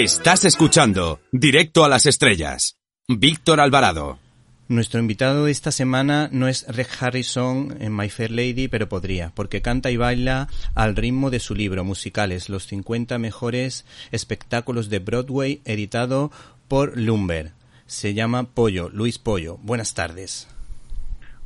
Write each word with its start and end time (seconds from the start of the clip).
Estás 0.00 0.44
escuchando 0.44 1.18
Directo 1.32 1.84
a 1.84 1.88
las 1.88 2.06
Estrellas. 2.06 2.78
Víctor 3.08 3.58
Alvarado. 3.58 4.20
Nuestro 4.68 5.00
invitado 5.00 5.46
de 5.46 5.50
esta 5.50 5.72
semana 5.72 6.28
no 6.30 6.46
es 6.46 6.64
Reg 6.68 6.86
Harrison 7.00 7.76
en 7.80 7.96
My 7.96 8.08
Fair 8.08 8.30
Lady, 8.30 8.68
pero 8.68 8.88
podría, 8.88 9.32
porque 9.34 9.60
canta 9.60 9.90
y 9.90 9.96
baila 9.96 10.46
al 10.76 10.94
ritmo 10.94 11.30
de 11.30 11.40
su 11.40 11.56
libro 11.56 11.82
Musicales, 11.82 12.48
los 12.48 12.68
50 12.68 13.18
mejores 13.18 13.84
espectáculos 14.12 14.88
de 14.88 15.00
Broadway, 15.00 15.62
editado 15.64 16.30
por 16.68 16.96
Lumber. 16.96 17.50
Se 17.86 18.14
llama 18.14 18.44
Pollo, 18.44 18.90
Luis 18.90 19.18
Pollo. 19.18 19.56
Buenas 19.62 19.94
tardes. 19.94 20.46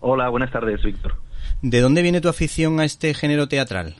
Hola, 0.00 0.28
buenas 0.28 0.52
tardes, 0.52 0.82
Víctor. 0.82 1.16
¿De 1.62 1.80
dónde 1.80 2.02
viene 2.02 2.20
tu 2.20 2.28
afición 2.28 2.80
a 2.80 2.84
este 2.84 3.14
género 3.14 3.48
teatral? 3.48 3.96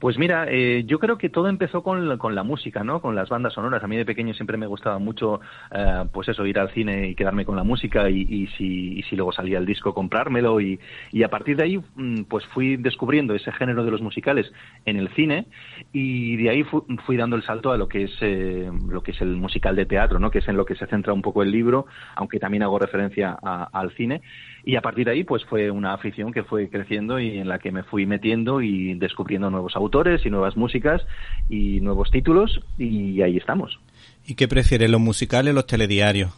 Pues 0.00 0.18
mira, 0.18 0.46
eh, 0.48 0.84
yo 0.86 0.98
creo 0.98 1.16
que 1.16 1.30
todo 1.30 1.48
empezó 1.48 1.82
con, 1.82 2.08
la 2.08 2.42
música, 2.42 2.84
¿no? 2.84 3.00
Con 3.00 3.14
las 3.14 3.28
bandas 3.28 3.54
sonoras. 3.54 3.82
A 3.82 3.86
mí 3.86 3.96
de 3.96 4.04
pequeño 4.04 4.34
siempre 4.34 4.58
me 4.58 4.66
gustaba 4.66 4.98
mucho, 4.98 5.40
eh, 5.70 6.04
pues 6.12 6.28
eso, 6.28 6.44
ir 6.44 6.58
al 6.58 6.70
cine 6.72 7.08
y 7.08 7.14
quedarme 7.14 7.44
con 7.44 7.56
la 7.56 7.62
música 7.62 8.10
y, 8.10 8.20
y, 8.28 8.46
si, 8.48 8.98
y 8.98 9.02
si, 9.04 9.16
luego 9.16 9.32
salía 9.32 9.56
el 9.56 9.66
disco, 9.66 9.94
comprármelo. 9.94 10.60
Y, 10.60 10.78
y, 11.12 11.22
a 11.22 11.30
partir 11.30 11.56
de 11.56 11.62
ahí, 11.62 11.78
mm, 11.94 12.24
pues 12.24 12.44
fui 12.46 12.76
descubriendo 12.76 13.34
ese 13.34 13.52
género 13.52 13.84
de 13.84 13.92
los 13.92 14.02
musicales 14.02 14.52
en 14.84 14.96
el 14.96 15.08
cine 15.14 15.46
y 15.92 16.36
de 16.36 16.50
ahí 16.50 16.64
fui, 16.64 16.80
fui 17.06 17.16
dando 17.16 17.36
el 17.36 17.42
salto 17.44 17.72
a 17.72 17.78
lo 17.78 17.88
que 17.88 18.04
es 18.04 18.12
eh, 18.20 18.70
lo 18.88 19.02
que 19.02 19.12
es 19.12 19.20
el 19.22 19.36
musical 19.36 19.76
de 19.76 19.86
teatro, 19.86 20.18
¿no? 20.18 20.30
Que 20.30 20.40
es 20.40 20.48
en 20.48 20.56
lo 20.56 20.66
que 20.66 20.74
se 20.74 20.86
centra 20.86 21.12
un 21.12 21.22
poco 21.22 21.42
el 21.42 21.50
libro, 21.50 21.86
aunque 22.16 22.40
también 22.40 22.62
hago 22.64 22.78
referencia 22.78 23.38
a, 23.42 23.70
al 23.72 23.92
cine. 23.92 24.22
Y 24.64 24.76
a 24.76 24.82
partir 24.82 25.06
de 25.06 25.12
ahí, 25.12 25.24
pues 25.24 25.44
fue 25.44 25.70
una 25.70 25.92
afición 25.92 26.32
que 26.32 26.42
fue 26.42 26.68
creciendo 26.68 27.20
y 27.20 27.38
en 27.38 27.48
la 27.48 27.58
que 27.58 27.70
me 27.70 27.84
fui 27.84 28.06
metiendo 28.06 28.60
y 28.60 28.94
descubriendo 28.94 29.50
nuevos 29.50 29.76
autores 29.76 29.83
y 30.24 30.30
nuevas 30.30 30.56
músicas 30.56 31.02
y 31.48 31.80
nuevos 31.80 32.10
títulos 32.10 32.60
y 32.78 33.22
ahí 33.22 33.36
estamos. 33.36 33.78
¿Y 34.26 34.34
qué 34.34 34.48
prefieres, 34.48 34.90
los 34.90 35.00
musicales 35.00 35.52
o 35.52 35.54
los 35.54 35.66
telediarios? 35.66 36.32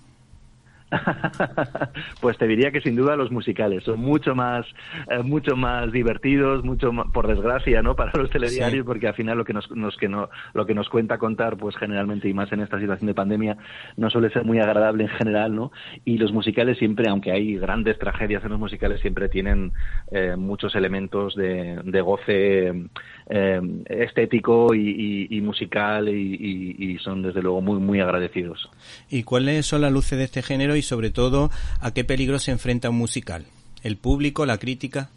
pues 2.21 2.39
te 2.39 2.47
diría 2.47 2.71
que 2.71 2.81
sin 2.81 2.95
duda 2.95 3.17
los 3.17 3.33
musicales 3.33 3.83
son 3.83 3.99
mucho 3.99 4.37
más 4.37 4.65
eh, 5.11 5.21
mucho 5.23 5.57
más 5.57 5.91
divertidos 5.91 6.65
mucho 6.65 6.93
más, 6.93 7.09
por 7.11 7.27
desgracia 7.27 7.83
no 7.83 7.97
para 7.97 8.13
los 8.15 8.31
telediarios 8.31 8.85
sí. 8.85 8.87
porque 8.87 9.09
al 9.09 9.15
final 9.15 9.39
lo 9.39 9.45
que 9.45 9.53
nos, 9.53 9.69
nos, 9.73 9.97
que 9.97 10.09
no 10.09 10.29
lo 10.55 10.65
que 10.65 10.75
nos 10.75 10.89
cuenta 10.89 11.19
contar 11.19 11.57
pues 11.57 11.77
generalmente 11.77 12.29
y 12.29 12.35
más 12.35 12.53
en 12.53 12.61
esta 12.61 12.79
situación 12.79 13.09
de 13.09 13.15
pandemia 13.15 13.57
no 13.97 14.11
suele 14.11 14.31
ser 14.31 14.45
muy 14.45 14.61
agradable 14.61 15.05
en 15.05 15.11
general 15.11 15.57
no 15.57 15.73
y 16.05 16.19
los 16.19 16.33
musicales 16.33 16.79
siempre 16.79 17.09
aunque 17.09 17.33
hay 17.33 17.57
grandes 17.57 17.99
tragedias 17.99 18.45
en 18.45 18.51
los 18.51 18.61
musicales 18.61 19.01
siempre 19.01 19.29
tienen 19.29 19.73
eh, 20.13 20.37
muchos 20.37 20.77
elementos 20.77 21.35
de, 21.35 21.81
de 21.83 22.01
goce 22.01 22.89
eh, 23.29 23.61
estético 23.87 24.75
y, 24.75 25.41
musical 25.43 26.09
y, 26.09 26.77
y, 26.79 26.99
son 26.99 27.23
desde 27.23 27.43
luego 27.43 27.61
muy 27.61 27.79
muy 27.79 28.01
agradecidos. 28.01 28.69
Y 29.11 29.23
cuáles 29.25 29.67
son 29.67 29.81
las 29.81 29.93
luces 29.93 30.19
de 30.19 30.25
este 30.25 30.43
género 30.43 30.77
y 30.77 30.83
sobre 30.83 31.11
todo 31.11 31.51
a 31.81 31.93
qué 31.93 32.05
peligro 32.05 32.39
se 32.39 32.53
enfrenta 32.53 32.91
un 32.91 32.99
musical 32.99 33.45
el 33.87 33.97
público 33.97 34.47
la 34.47 34.59
crítica 34.59 35.11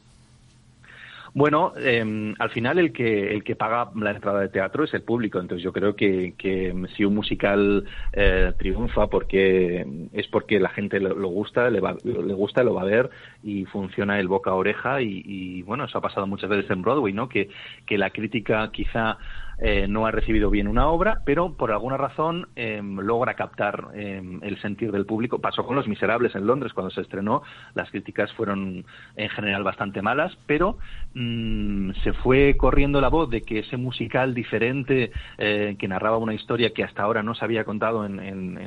bueno, 1.33 1.73
eh, 1.77 2.33
al 2.37 2.49
final 2.49 2.79
el 2.79 2.91
que 2.91 3.33
el 3.33 3.43
que 3.43 3.55
paga 3.55 3.91
la 3.95 4.11
entrada 4.11 4.41
de 4.41 4.49
teatro 4.49 4.83
es 4.83 4.93
el 4.93 5.03
público, 5.03 5.39
entonces 5.39 5.63
yo 5.63 5.71
creo 5.71 5.95
que, 5.95 6.33
que 6.37 6.73
si 6.95 7.05
un 7.05 7.15
musical 7.15 7.85
eh, 8.13 8.51
triunfa 8.57 9.07
porque 9.07 9.85
es 10.13 10.27
porque 10.27 10.59
la 10.59 10.69
gente 10.69 10.99
lo, 10.99 11.15
lo 11.15 11.27
gusta, 11.29 11.69
le, 11.69 11.79
va, 11.79 11.95
le 12.03 12.33
gusta, 12.33 12.63
lo 12.63 12.73
va 12.73 12.81
a 12.81 12.85
ver 12.85 13.09
y 13.43 13.65
funciona 13.65 14.19
el 14.19 14.27
boca 14.27 14.51
a 14.51 14.55
oreja 14.55 15.01
y, 15.01 15.21
y, 15.25 15.61
bueno, 15.63 15.85
eso 15.85 15.97
ha 15.97 16.01
pasado 16.01 16.27
muchas 16.27 16.49
veces 16.49 16.69
en 16.71 16.81
Broadway, 16.81 17.13
¿no? 17.13 17.29
Que, 17.29 17.49
que 17.85 17.97
la 17.97 18.09
crítica 18.09 18.69
quizá 18.71 19.17
eh, 19.61 19.87
no 19.87 20.05
ha 20.05 20.11
recibido 20.11 20.49
bien 20.49 20.67
una 20.67 20.87
obra, 20.87 21.21
pero 21.25 21.53
por 21.53 21.71
alguna 21.71 21.97
razón 21.97 22.47
eh, 22.55 22.81
logra 22.83 23.33
captar 23.33 23.89
eh, 23.93 24.21
el 24.41 24.61
sentir 24.61 24.91
del 24.91 25.05
público. 25.05 25.39
Pasó 25.39 25.65
con 25.65 25.75
Los 25.75 25.87
Miserables 25.87 26.33
en 26.35 26.47
Londres 26.47 26.73
cuando 26.73 26.91
se 26.91 27.01
estrenó. 27.01 27.43
Las 27.73 27.89
críticas 27.91 28.31
fueron 28.33 28.85
en 29.15 29.29
general 29.29 29.63
bastante 29.63 30.01
malas, 30.01 30.37
pero 30.45 30.77
mmm, 31.13 31.91
se 32.03 32.13
fue 32.13 32.55
corriendo 32.57 33.01
la 33.01 33.09
voz 33.09 33.29
de 33.29 33.41
que 33.41 33.59
ese 33.59 33.75
musical 33.75 34.33
diferente 34.33 35.11
eh, 35.37 35.75
que 35.77 35.87
narraba 35.87 36.17
una 36.17 36.33
historia 36.33 36.73
que 36.73 36.83
hasta 36.83 37.03
ahora 37.03 37.23
no 37.23 37.35
se 37.35 37.43
había 37.43 37.65
contado 37.65 38.05
en, 38.05 38.19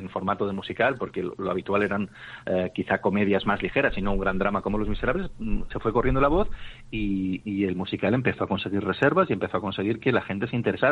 formato 0.09 0.45
de 0.45 0.53
musical, 0.53 0.95
porque 0.99 1.23
lo, 1.23 1.49
habitual 1.49 1.81
eran 1.81 2.09
eh, 2.45 2.71
quizá 2.75 2.99
comedias 2.99 3.47
más 3.47 3.63
ligeras 3.63 3.97
y 3.97 4.01
no 4.01 4.11
un 4.11 4.19
gran 4.19 4.37
drama 4.37 4.61
como 4.61 4.77
Los 4.77 4.87
Miserables, 4.87 5.31
mmm, 5.39 5.61
se 5.71 5.79
fue 5.79 5.91
corriendo 5.91 6.21
la 6.21 6.27
voz 6.27 6.49
y, 6.91 7.41
y 7.45 7.63
el 7.63 7.75
musical 7.75 8.13
empezó 8.13 8.43
a 8.43 8.47
conseguir 8.47 8.83
reservas 8.83 9.29
y 9.29 9.33
empezó 9.33 9.57
a 9.57 9.61
conseguir 9.61 9.99
que 9.99 10.11
la 10.11 10.21
gente 10.21 10.47
se 10.47 10.55
interesara 10.55 10.82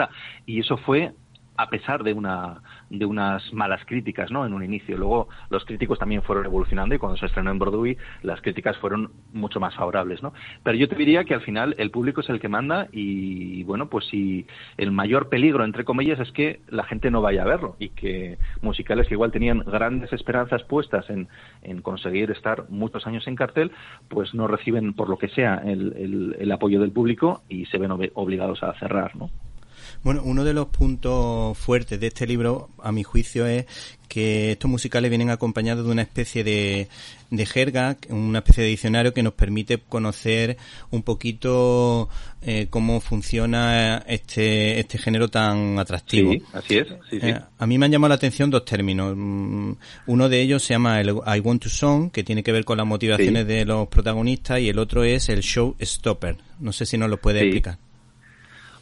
Y 0.46 0.60
eso 0.60 0.78
fue 0.78 1.14
a 1.58 1.70
pesar 1.70 2.04
de 2.04 2.14
una 2.14 2.62
de 2.90 3.06
unas 3.06 3.54
malas 3.54 3.86
críticas 3.86 4.32
no 4.32 4.46
en 4.46 4.54
un 4.54 4.64
inicio. 4.64 4.98
Luego 4.98 5.30
los 5.50 5.64
críticos 5.66 6.00
también 6.00 6.24
fueron 6.24 6.46
evolucionando 6.46 6.96
y 6.96 6.98
cuando 6.98 7.18
se 7.18 7.26
estrenó 7.28 7.52
en 7.52 7.60
Broadway 7.60 7.98
las 8.24 8.42
críticas 8.42 8.78
fueron 8.78 9.12
mucho 9.34 9.60
más 9.60 9.76
favorables 9.76 10.24
no 10.24 10.34
pero 10.64 10.78
yo 10.78 10.90
te 10.90 10.96
diría 10.96 11.24
que 11.24 11.34
al 11.34 11.42
final 11.42 11.76
el 11.78 11.92
público 11.92 12.22
es 12.22 12.30
el 12.30 12.40
que 12.40 12.50
manda 12.50 12.88
y 12.92 13.64
bueno 13.64 13.88
pues 13.90 14.06
si 14.06 14.46
el 14.78 14.92
mayor 14.92 15.30
peligro 15.30 15.64
entre 15.64 15.86
comillas 15.86 16.20
es 16.20 16.32
que 16.32 16.62
la 16.70 16.84
gente 16.84 17.12
no 17.12 17.22
vaya 17.22 17.44
a 17.44 17.46
verlo 17.46 17.76
y 17.80 17.90
que 17.90 18.38
musicales 18.62 19.08
que 19.08 19.14
igual 19.14 19.32
tenían 19.32 19.60
grandes 19.60 20.12
esperanzas 20.14 20.64
puestas 20.64 21.10
en, 21.10 21.28
en 21.62 21.82
conseguir 21.82 22.32
estar 22.32 22.70
muchos 22.70 23.06
años 23.08 23.28
en 23.28 23.36
cartel 23.36 23.72
pues 24.10 24.34
no 24.34 24.48
reciben 24.48 24.94
por 24.94 25.10
lo 25.10 25.18
que 25.18 25.30
sea 25.30 25.62
el, 25.64 26.36
el 26.40 26.52
apoyo 26.52 26.80
del 26.80 26.92
público 26.92 27.42
y 27.50 27.66
se 27.68 27.78
ven 27.78 27.92
obligados 27.92 28.64
a 28.64 28.74
cerrar 28.80 29.16
no 29.16 29.30
bueno, 30.04 30.22
uno 30.24 30.44
de 30.44 30.54
los 30.54 30.68
puntos 30.68 31.58
fuertes 31.58 32.00
de 32.00 32.08
este 32.08 32.26
libro, 32.26 32.70
a 32.82 32.92
mi 32.92 33.04
juicio, 33.04 33.46
es 33.46 33.66
que 34.08 34.52
estos 34.52 34.70
musicales 34.70 35.10
vienen 35.10 35.30
acompañados 35.30 35.86
de 35.86 35.92
una 35.92 36.02
especie 36.02 36.44
de, 36.44 36.90
de 37.30 37.46
jerga, 37.46 37.98
una 38.10 38.40
especie 38.40 38.64
de 38.64 38.70
diccionario 38.70 39.14
que 39.14 39.24
nos 39.24 39.34
permite 39.34 39.78
conocer 39.78 40.58
un 40.90 41.04
poquito 41.04 42.10
eh, 42.42 42.68
cómo 42.70 43.00
funciona 43.00 44.04
este, 44.08 44.80
este 44.80 44.98
género 44.98 45.30
tan 45.30 45.80
atractivo. 45.80 46.34
Sí, 46.34 46.44
así 46.52 46.78
es. 46.78 46.88
Sí, 47.10 47.20
sí. 47.22 47.28
Eh, 47.28 47.40
a 47.58 47.68
mí 47.68 47.78
me 47.78 47.86
han 47.86 47.92
llamado 47.92 48.10
la 48.10 48.16
atención 48.16 48.50
dos 48.50 48.66
términos. 48.66 49.14
Uno 49.16 50.30
de 50.30 50.42
ellos 50.42 50.64
se 50.64 50.74
llama 50.74 51.00
el 51.00 51.10
I 51.10 51.40
Want 51.40 51.64
to 51.64 51.70
Song, 51.70 52.12
que 52.12 52.24
tiene 52.24 52.44
que 52.44 52.52
ver 52.52 52.66
con 52.66 52.80
las 52.80 52.88
motivaciones 52.88 53.44
sí. 53.44 53.54
de 53.54 53.66
los 53.66 53.88
protagonistas, 53.88 54.60
y 54.60 54.68
el 54.68 54.80
otro 54.80 55.04
es 55.04 55.30
el 55.30 55.42
Show 55.42 55.76
Stopper. 55.80 56.38
No 56.60 56.74
sé 56.74 56.86
si 56.86 56.98
nos 56.98 57.10
lo 57.10 57.22
puede 57.22 57.42
explicar. 57.42 57.78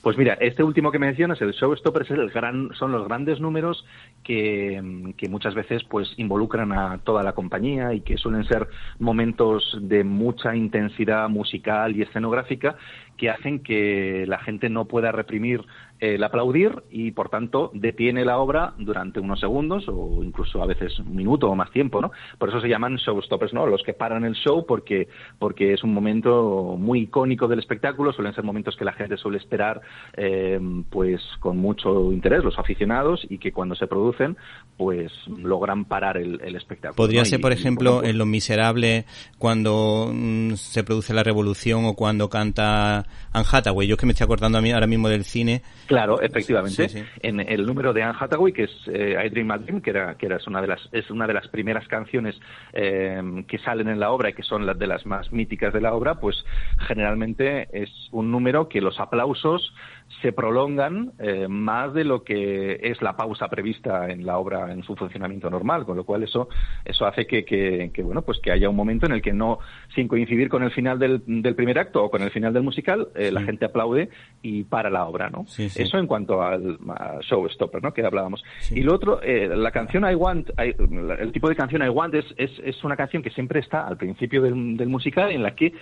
Pues 0.01 0.17
mira, 0.17 0.35
este 0.35 0.63
último 0.63 0.91
que 0.91 0.99
mencionas, 0.99 1.41
el 1.41 1.51
showstopper, 1.51 2.03
es 2.03 2.11
el 2.11 2.29
gran, 2.29 2.69
son 2.73 2.93
los 2.93 3.05
grandes 3.05 3.41
números 3.41 3.85
que, 4.23 5.13
que, 5.17 5.27
muchas 5.27 5.55
veces 5.55 5.83
pues 5.83 6.13
involucran 6.15 6.71
a 6.71 6.99
toda 6.99 7.21
la 7.21 7.33
compañía 7.33 7.93
y 7.93 7.99
que 7.99 8.17
suelen 8.17 8.45
ser 8.45 8.69
momentos 8.97 9.77
de 9.81 10.05
mucha 10.05 10.55
intensidad 10.55 11.27
musical 11.27 11.97
y 11.97 12.03
escenográfica 12.03 12.77
que 13.17 13.29
hacen 13.29 13.59
que 13.59 14.23
la 14.25 14.39
gente 14.39 14.69
no 14.69 14.85
pueda 14.85 15.11
reprimir 15.11 15.65
el 15.99 16.23
aplaudir 16.23 16.83
y 16.89 17.11
por 17.11 17.29
tanto 17.29 17.71
detiene 17.73 18.23
la 18.25 18.37
obra 18.37 18.73
durante 18.77 19.19
unos 19.19 19.39
segundos 19.39 19.85
o 19.87 20.23
incluso 20.23 20.61
a 20.63 20.65
veces 20.65 20.97
un 20.99 21.15
minuto 21.15 21.49
o 21.49 21.55
más 21.55 21.71
tiempo, 21.71 22.01
¿no? 22.01 22.11
Por 22.37 22.49
eso 22.49 22.61
se 22.61 22.69
llaman 22.69 22.95
showstoppers, 22.95 23.53
¿no? 23.53 23.65
Los 23.65 23.83
que 23.83 23.93
paran 23.93 24.23
el 24.23 24.33
show 24.33 24.65
porque 24.65 25.07
porque 25.37 25.73
es 25.73 25.83
un 25.83 25.93
momento 25.93 26.75
muy 26.77 27.01
icónico 27.01 27.47
del 27.47 27.59
espectáculo, 27.59 28.13
suelen 28.13 28.33
ser 28.33 28.43
momentos 28.43 28.75
que 28.75 28.85
la 28.85 28.93
gente 28.93 29.17
suele 29.17 29.37
esperar 29.37 29.81
eh, 30.15 30.59
pues 30.89 31.21
con 31.39 31.57
mucho 31.57 32.11
interés 32.13 32.43
los 32.43 32.57
aficionados 32.57 33.25
y 33.29 33.37
que 33.37 33.51
cuando 33.51 33.75
se 33.75 33.87
producen 33.87 34.37
pues 34.77 35.11
logran 35.27 35.85
parar 35.85 36.17
el, 36.17 36.39
el 36.41 36.55
espectáculo. 36.55 36.95
Podría 36.95 37.21
¿no? 37.21 37.25
ser, 37.25 37.39
y, 37.39 37.41
por 37.41 37.51
ejemplo, 37.51 38.03
en 38.03 38.17
Los 38.17 38.27
Miserables 38.27 39.05
cuando 39.37 40.11
mm, 40.13 40.53
se 40.53 40.83
produce 40.83 41.13
la 41.13 41.23
revolución 41.23 41.85
o 41.85 41.93
cuando 41.93 42.29
canta 42.29 43.05
Anne 43.33 43.45
Hathaway. 43.51 43.87
Yo 43.87 43.95
es 43.95 43.99
que 43.99 44.05
me 44.05 44.13
estoy 44.13 44.25
acordando 44.25 44.57
a 44.57 44.61
mí 44.61 44.71
ahora 44.71 44.87
mismo 44.87 45.09
del 45.09 45.25
cine. 45.25 45.61
Claro, 45.89 46.21
efectivamente. 46.21 46.87
Sí, 46.87 46.99
sí. 46.99 47.05
En 47.23 47.39
el 47.39 47.65
número 47.65 47.93
de 47.93 48.03
Anne 48.03 48.15
Hathaway, 48.19 48.53
que 48.53 48.65
es 48.65 48.71
eh, 48.93 49.17
I 49.25 49.29
Dream 49.29 49.49
a 49.49 49.57
Dream, 49.57 49.81
que 49.81 49.89
era, 49.89 50.15
que 50.15 50.27
era 50.27 50.37
es 50.37 50.45
una 50.45 50.61
de 50.61 50.67
las 50.67 50.79
es 50.91 51.09
una 51.09 51.25
de 51.25 51.33
las 51.33 51.47
primeras 51.47 51.87
canciones 51.87 52.39
eh, 52.73 53.43
que 53.47 53.57
salen 53.57 53.87
en 53.87 53.99
la 53.99 54.11
obra 54.11 54.29
y 54.29 54.33
que 54.33 54.43
son 54.43 54.67
las 54.67 54.77
de 54.77 54.85
las 54.85 55.07
más 55.07 55.31
míticas 55.31 55.73
de 55.73 55.81
la 55.81 55.95
obra, 55.95 56.19
pues 56.19 56.45
generalmente 56.87 57.69
es 57.73 57.89
un 58.11 58.29
número 58.29 58.69
que 58.69 58.81
los 58.81 58.99
aplausos 58.99 59.73
se 60.21 60.31
prolongan 60.31 61.13
eh, 61.17 61.47
más 61.47 61.93
de 61.93 62.03
lo 62.03 62.23
que 62.23 62.79
es 62.83 63.01
la 63.01 63.15
pausa 63.15 63.47
prevista 63.47 64.09
en 64.09 64.25
la 64.25 64.37
obra 64.37 64.71
en 64.71 64.83
su 64.83 64.95
funcionamiento 64.95 65.49
normal, 65.49 65.85
con 65.85 65.97
lo 65.97 66.03
cual 66.03 66.21
eso 66.21 66.49
eso 66.85 67.07
hace 67.07 67.25
que, 67.25 67.45
que, 67.45 67.89
que 67.91 68.03
bueno 68.03 68.21
pues 68.21 68.39
que 68.39 68.51
haya 68.51 68.69
un 68.69 68.75
momento 68.75 69.07
en 69.07 69.13
el 69.13 69.23
que 69.23 69.33
no 69.33 69.57
sin 69.95 70.07
coincidir 70.07 70.49
con 70.49 70.61
el 70.61 70.71
final 70.71 70.99
del, 70.99 71.23
del 71.25 71.55
primer 71.55 71.79
acto 71.79 72.03
o 72.03 72.11
con 72.11 72.21
el 72.21 72.29
final 72.29 72.53
del 72.53 72.61
musical 72.61 73.07
eh, 73.15 73.27
sí. 73.27 73.31
la 73.31 73.41
gente 73.41 73.65
aplaude 73.65 74.09
y 74.43 74.63
para 74.63 74.91
la 74.91 75.05
obra, 75.05 75.29
¿no? 75.29 75.45
Sí, 75.47 75.69
sí. 75.69 75.78
Eso 75.81 75.97
en 75.97 76.07
cuanto 76.07 76.41
al 76.41 76.77
showstopper, 77.21 77.81
¿no? 77.81 77.93
Que 77.93 78.05
hablábamos. 78.05 78.43
Y 78.71 78.81
lo 78.81 78.95
otro, 78.95 79.21
eh, 79.21 79.49
la 79.55 79.71
canción 79.71 80.09
I 80.09 80.15
Want, 80.15 80.49
I, 80.59 80.75
el 81.19 81.31
tipo 81.31 81.49
de 81.49 81.55
canción 81.55 81.83
I 81.83 81.89
Want 81.89 82.15
es, 82.15 82.25
es, 82.37 82.51
es 82.63 82.83
una 82.83 82.95
canción 82.95 83.23
que 83.23 83.29
siempre 83.29 83.59
está 83.59 83.87
al 83.87 83.97
principio 83.97 84.41
del, 84.41 84.77
del 84.77 84.89
musical 84.89 85.31
en 85.31 85.43
la 85.43 85.55
que 85.55 85.73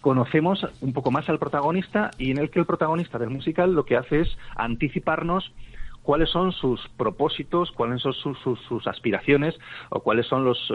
conocemos 0.00 0.64
un 0.80 0.92
poco 0.92 1.10
más 1.10 1.28
al 1.28 1.38
protagonista 1.38 2.10
y 2.18 2.30
en 2.30 2.38
el 2.38 2.50
que 2.50 2.60
el 2.60 2.66
protagonista 2.66 3.18
del 3.18 3.30
musical 3.30 3.74
lo 3.74 3.84
que 3.84 3.96
hace 3.96 4.20
es 4.20 4.38
anticiparnos 4.54 5.52
cuáles 6.06 6.30
son 6.30 6.52
sus 6.52 6.80
propósitos, 6.96 7.72
cuáles 7.72 8.00
son 8.00 8.12
sus, 8.12 8.38
sus, 8.38 8.86
aspiraciones 8.86 9.58
o 9.90 10.00
cuáles 10.00 10.26
son 10.26 10.44
los, 10.44 10.72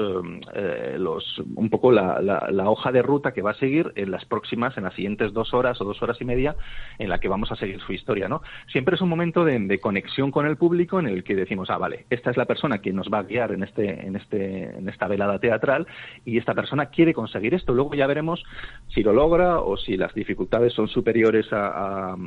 eh, 0.54 0.98
los 1.00 1.42
un 1.56 1.70
poco 1.70 1.94
la, 1.94 2.20
la, 2.22 2.70
hoja 2.70 2.92
de 2.92 3.02
ruta 3.02 3.32
que 3.32 3.42
va 3.42 3.52
a 3.52 3.54
seguir 3.54 3.94
en 3.96 4.12
las 4.12 4.26
próximas, 4.26 4.78
en 4.78 4.84
las 4.84 4.94
siguientes 4.94 5.32
dos 5.32 5.54
horas 5.54 5.80
o 5.80 5.86
dos 5.86 6.02
horas 6.02 6.18
y 6.20 6.26
media 6.26 6.58
en 7.00 7.08
la 7.08 7.20
que 7.20 7.30
vamos 7.30 7.50
a 7.50 7.56
seguir 7.56 7.80
su 7.80 7.94
historia, 7.94 8.28
¿no? 8.28 8.42
Siempre 8.74 8.96
es 8.96 9.02
un 9.02 9.08
momento 9.08 9.46
de, 9.46 9.80
conexión 9.80 10.32
con 10.32 10.46
el 10.46 10.58
público 10.58 11.00
en 11.00 11.08
el 11.08 11.24
que 11.24 11.34
decimos, 11.34 11.70
ah, 11.70 11.78
vale, 11.78 12.06
esta 12.10 12.30
es 12.30 12.36
la 12.36 12.44
persona 12.44 12.80
que 12.80 12.92
nos 12.92 13.08
va 13.08 13.20
a 13.20 13.24
guiar 13.24 13.54
en 13.54 13.64
este, 13.64 14.06
en 14.06 14.18
este, 14.18 14.66
en 14.66 14.90
esta 14.90 15.08
velada 15.08 15.40
teatral 15.40 15.88
y 16.26 16.40
esta 16.40 16.54
persona 16.54 16.88
quiere 16.88 17.14
conseguir 17.14 17.54
esto. 17.54 17.74
Luego 17.74 17.94
ya 17.94 18.06
veremos 18.06 18.44
si 18.90 19.02
lo 19.02 19.14
logra 19.14 19.62
o 19.62 19.78
si 19.78 19.96
las 19.96 20.14
dificultades 20.14 20.74
son 20.74 20.90
superiores 20.90 21.48
a, 21.54 22.18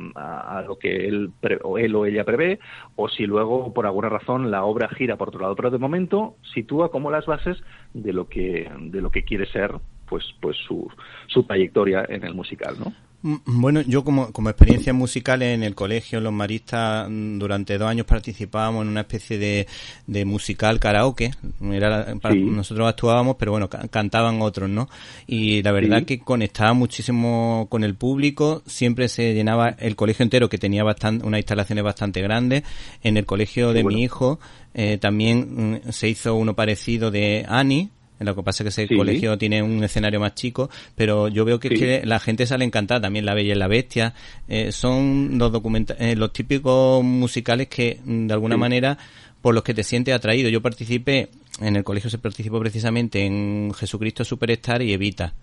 lo 0.65 0.79
que 0.79 1.07
él, 1.07 1.29
o 1.61 1.77
él 1.77 1.95
o 1.95 2.07
ella 2.07 2.23
prevé, 2.23 2.59
o 2.95 3.09
si 3.09 3.25
luego, 3.25 3.73
por 3.73 3.85
alguna 3.85 4.09
razón, 4.09 4.51
la 4.51 4.63
obra 4.63 4.87
gira 4.89 5.17
por 5.17 5.29
otro 5.29 5.41
lado. 5.41 5.55
Pero 5.55 5.71
de 5.71 5.77
momento 5.77 6.35
sitúa 6.53 6.91
como 6.91 7.11
las 7.11 7.25
bases 7.25 7.57
de 7.93 8.13
lo 8.13 8.27
que, 8.27 8.71
de 8.79 9.01
lo 9.01 9.11
que 9.11 9.23
quiere 9.23 9.45
ser 9.47 9.75
pues, 10.07 10.23
pues 10.41 10.55
su, 10.67 10.87
su 11.27 11.43
trayectoria 11.43 12.05
en 12.07 12.23
el 12.23 12.33
musical, 12.33 12.75
¿no? 12.79 12.93
Mm, 13.21 13.35
bueno, 13.45 13.81
yo 13.81 14.03
como, 14.03 14.31
como 14.31 14.49
experiencia 14.49 14.93
musical 14.93 15.41
en 15.41 15.63
el 15.63 15.75
colegio, 15.75 16.19
los 16.19 16.33
maristas, 16.33 17.07
mm, 17.09 17.39
durante 17.39 17.77
dos 17.77 17.89
años 17.89 18.05
participábamos 18.05 18.83
en 18.83 18.89
una 18.89 19.01
especie 19.01 19.37
de, 19.37 19.67
de 20.07 20.25
musical 20.25 20.79
karaoke. 20.79 21.31
Era 21.61 22.13
Nosotros 22.33 22.87
actuábamos, 22.87 23.35
pero 23.37 23.51
bueno, 23.51 23.69
cantaban 23.69 24.41
otros, 24.41 24.69
¿no? 24.69 24.89
Y 25.27 25.63
la 25.63 25.71
verdad 25.71 26.03
que 26.03 26.19
conectaba 26.19 26.73
muchísimo 26.73 27.67
con 27.69 27.83
el 27.83 27.95
público. 27.95 28.61
Siempre 28.65 29.07
se 29.07 29.33
llenaba 29.33 29.69
el 29.69 29.95
colegio 29.95 30.23
entero, 30.23 30.49
que 30.49 30.57
tenía 30.57 30.83
bastante, 30.83 31.25
unas 31.25 31.39
instalaciones 31.39 31.83
bastante 31.83 32.21
grandes. 32.21 32.63
En 33.03 33.17
el 33.17 33.25
colegio 33.25 33.73
de 33.73 33.83
mi 33.83 34.03
hijo 34.03 34.39
eh, 34.73 34.97
también 34.97 35.79
mm, 35.85 35.91
se 35.91 36.09
hizo 36.09 36.35
uno 36.35 36.55
parecido 36.55 37.09
de 37.09 37.45
Annie 37.47 37.89
lo 38.19 38.35
que 38.35 38.43
pasa 38.43 38.63
es 38.63 38.75
que 38.75 38.83
ese 38.83 38.95
colegio 38.95 39.37
tiene 39.37 39.61
un 39.61 39.83
escenario 39.83 40.19
más 40.19 40.35
chico, 40.35 40.69
pero 40.95 41.27
yo 41.27 41.45
veo 41.45 41.59
que, 41.59 42.01
la 42.05 42.19
gente 42.19 42.45
sale 42.45 42.65
encantada. 42.65 43.01
También 43.01 43.25
La 43.25 43.33
Bella 43.33 43.53
y 43.53 43.57
la 43.57 43.67
Bestia. 43.67 44.13
Eh, 44.47 44.71
son 44.71 45.37
los, 45.37 45.51
eh, 45.99 46.15
los 46.15 46.33
típicos 46.33 47.03
musicales 47.03 47.67
que, 47.67 47.99
mm, 48.03 48.27
de 48.27 48.33
alguna 48.33 48.57
manera, 48.57 48.97
por 49.41 49.53
los 49.53 49.63
que 49.63 49.73
te 49.73 49.83
sientes 49.83 50.13
atraído. 50.13 50.49
Yo 50.49 50.61
participé, 50.61 51.29
en 51.61 51.75
el 51.75 51.83
colegio 51.83 52.09
se 52.09 52.17
participó 52.17 52.59
precisamente 52.59 53.25
en 53.25 53.73
Jesucristo 53.75 54.23
Superstar 54.23 54.81
y 54.81 54.93
Evita 54.93 55.33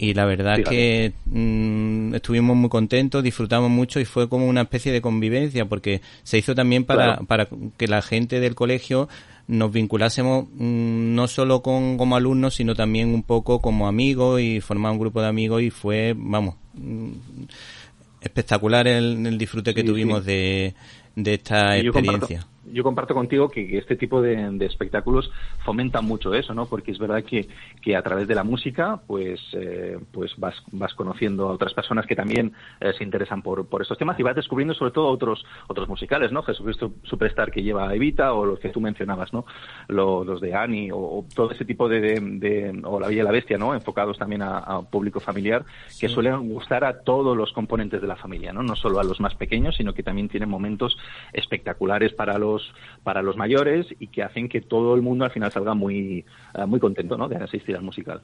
y 0.00 0.14
la 0.14 0.24
verdad 0.24 0.58
es 0.58 0.66
que 0.66 1.12
mm, 1.26 2.14
estuvimos 2.14 2.56
muy 2.56 2.70
contentos, 2.70 3.22
disfrutamos 3.22 3.70
mucho 3.70 4.00
y 4.00 4.06
fue 4.06 4.30
como 4.30 4.48
una 4.48 4.62
especie 4.62 4.92
de 4.92 5.02
convivencia 5.02 5.66
porque 5.66 6.00
se 6.22 6.38
hizo 6.38 6.54
también 6.54 6.84
para, 6.84 7.18
para 7.18 7.48
que 7.76 7.86
la 7.86 8.00
gente 8.00 8.40
del 8.40 8.54
colegio 8.54 9.10
nos 9.50 9.72
vinculásemos 9.72 10.44
mm, 10.44 11.14
no 11.14 11.26
solo 11.26 11.60
con, 11.60 11.98
como 11.98 12.16
alumnos, 12.16 12.54
sino 12.54 12.74
también 12.74 13.12
un 13.12 13.22
poco 13.22 13.60
como 13.60 13.88
amigos 13.88 14.40
y 14.40 14.60
formar 14.60 14.92
un 14.92 14.98
grupo 14.98 15.20
de 15.20 15.28
amigos 15.28 15.62
y 15.62 15.70
fue, 15.70 16.14
vamos, 16.16 16.54
mm, 16.74 17.10
espectacular 18.20 18.86
el, 18.86 19.26
el 19.26 19.38
disfrute 19.38 19.74
que 19.74 19.82
tuvimos 19.82 20.24
de, 20.24 20.74
de 21.16 21.34
esta 21.34 21.76
experiencia 21.76 21.82
yo 21.82 21.92
comparto 21.92 22.50
contigo 23.14 23.48
que, 23.48 23.78
este 23.78 23.96
tipo 23.96 24.22
de, 24.22 24.56
espectáculos 24.64 25.30
fomentan 25.64 26.04
mucho 26.04 26.34
eso, 26.34 26.54
¿no? 26.54 26.66
Porque 26.66 26.92
es 26.92 26.98
verdad 26.98 27.22
que, 27.24 27.48
que 27.82 27.96
a 27.96 28.02
través 28.02 28.28
de 28.28 28.34
la 28.34 28.44
música, 28.44 29.00
pues, 29.06 29.40
eh, 29.52 29.98
pues 30.12 30.32
vas, 30.36 30.54
vas 30.72 30.94
conociendo 30.94 31.48
a 31.48 31.52
otras 31.52 31.74
personas 31.74 32.06
que 32.06 32.16
también 32.16 32.52
eh, 32.80 32.92
se 32.96 33.04
interesan 33.04 33.42
por, 33.42 33.66
por 33.66 33.82
estos 33.82 33.98
temas 33.98 34.18
y 34.18 34.22
vas 34.22 34.36
descubriendo 34.36 34.74
sobre 34.74 34.92
todo 34.92 35.08
otros, 35.08 35.44
otros 35.68 35.88
musicales, 35.88 36.32
¿no? 36.32 36.42
Jesucristo 36.42 36.92
Superstar 37.02 37.50
que 37.50 37.62
lleva 37.62 37.88
a 37.88 37.94
Evita 37.94 38.32
o 38.32 38.44
los 38.44 38.58
que 38.58 38.70
tú 38.70 38.80
mencionabas, 38.80 39.32
¿no? 39.32 39.44
Los, 39.88 40.40
de 40.40 40.54
Annie 40.54 40.90
o, 40.92 41.24
todo 41.34 41.50
ese 41.50 41.64
tipo 41.64 41.88
de, 41.88 42.20
de, 42.20 42.80
o 42.84 43.00
La 43.00 43.08
Bella 43.08 43.22
y 43.22 43.24
la 43.24 43.32
Bestia, 43.32 43.58
¿no? 43.58 43.74
Enfocados 43.74 44.18
también 44.18 44.42
a, 44.42 44.80
público 44.90 45.20
familiar 45.20 45.64
que 45.98 46.08
suelen 46.08 46.48
gustar 46.48 46.84
a 46.84 47.00
todos 47.02 47.36
los 47.36 47.52
componentes 47.52 48.00
de 48.00 48.06
la 48.06 48.16
familia, 48.16 48.52
¿no? 48.52 48.62
No 48.62 48.76
solo 48.76 49.00
a 49.00 49.04
los 49.04 49.20
más 49.20 49.34
pequeños, 49.34 49.76
sino 49.76 49.92
que 49.92 50.02
también 50.02 50.28
tienen 50.28 50.48
momentos 50.48 50.96
espectaculares 51.32 52.12
para 52.12 52.38
los 52.38 52.59
para 53.02 53.22
los 53.22 53.36
mayores 53.36 53.86
y 53.98 54.08
que 54.08 54.22
hacen 54.22 54.48
que 54.48 54.60
todo 54.60 54.94
el 54.94 55.02
mundo 55.02 55.24
al 55.24 55.30
final 55.30 55.50
salga 55.50 55.74
muy, 55.74 56.24
eh, 56.54 56.66
muy 56.66 56.78
contento 56.80 57.16
¿no? 57.16 57.28
de 57.28 57.36
asistir 57.36 57.76
al 57.76 57.82
musical. 57.82 58.20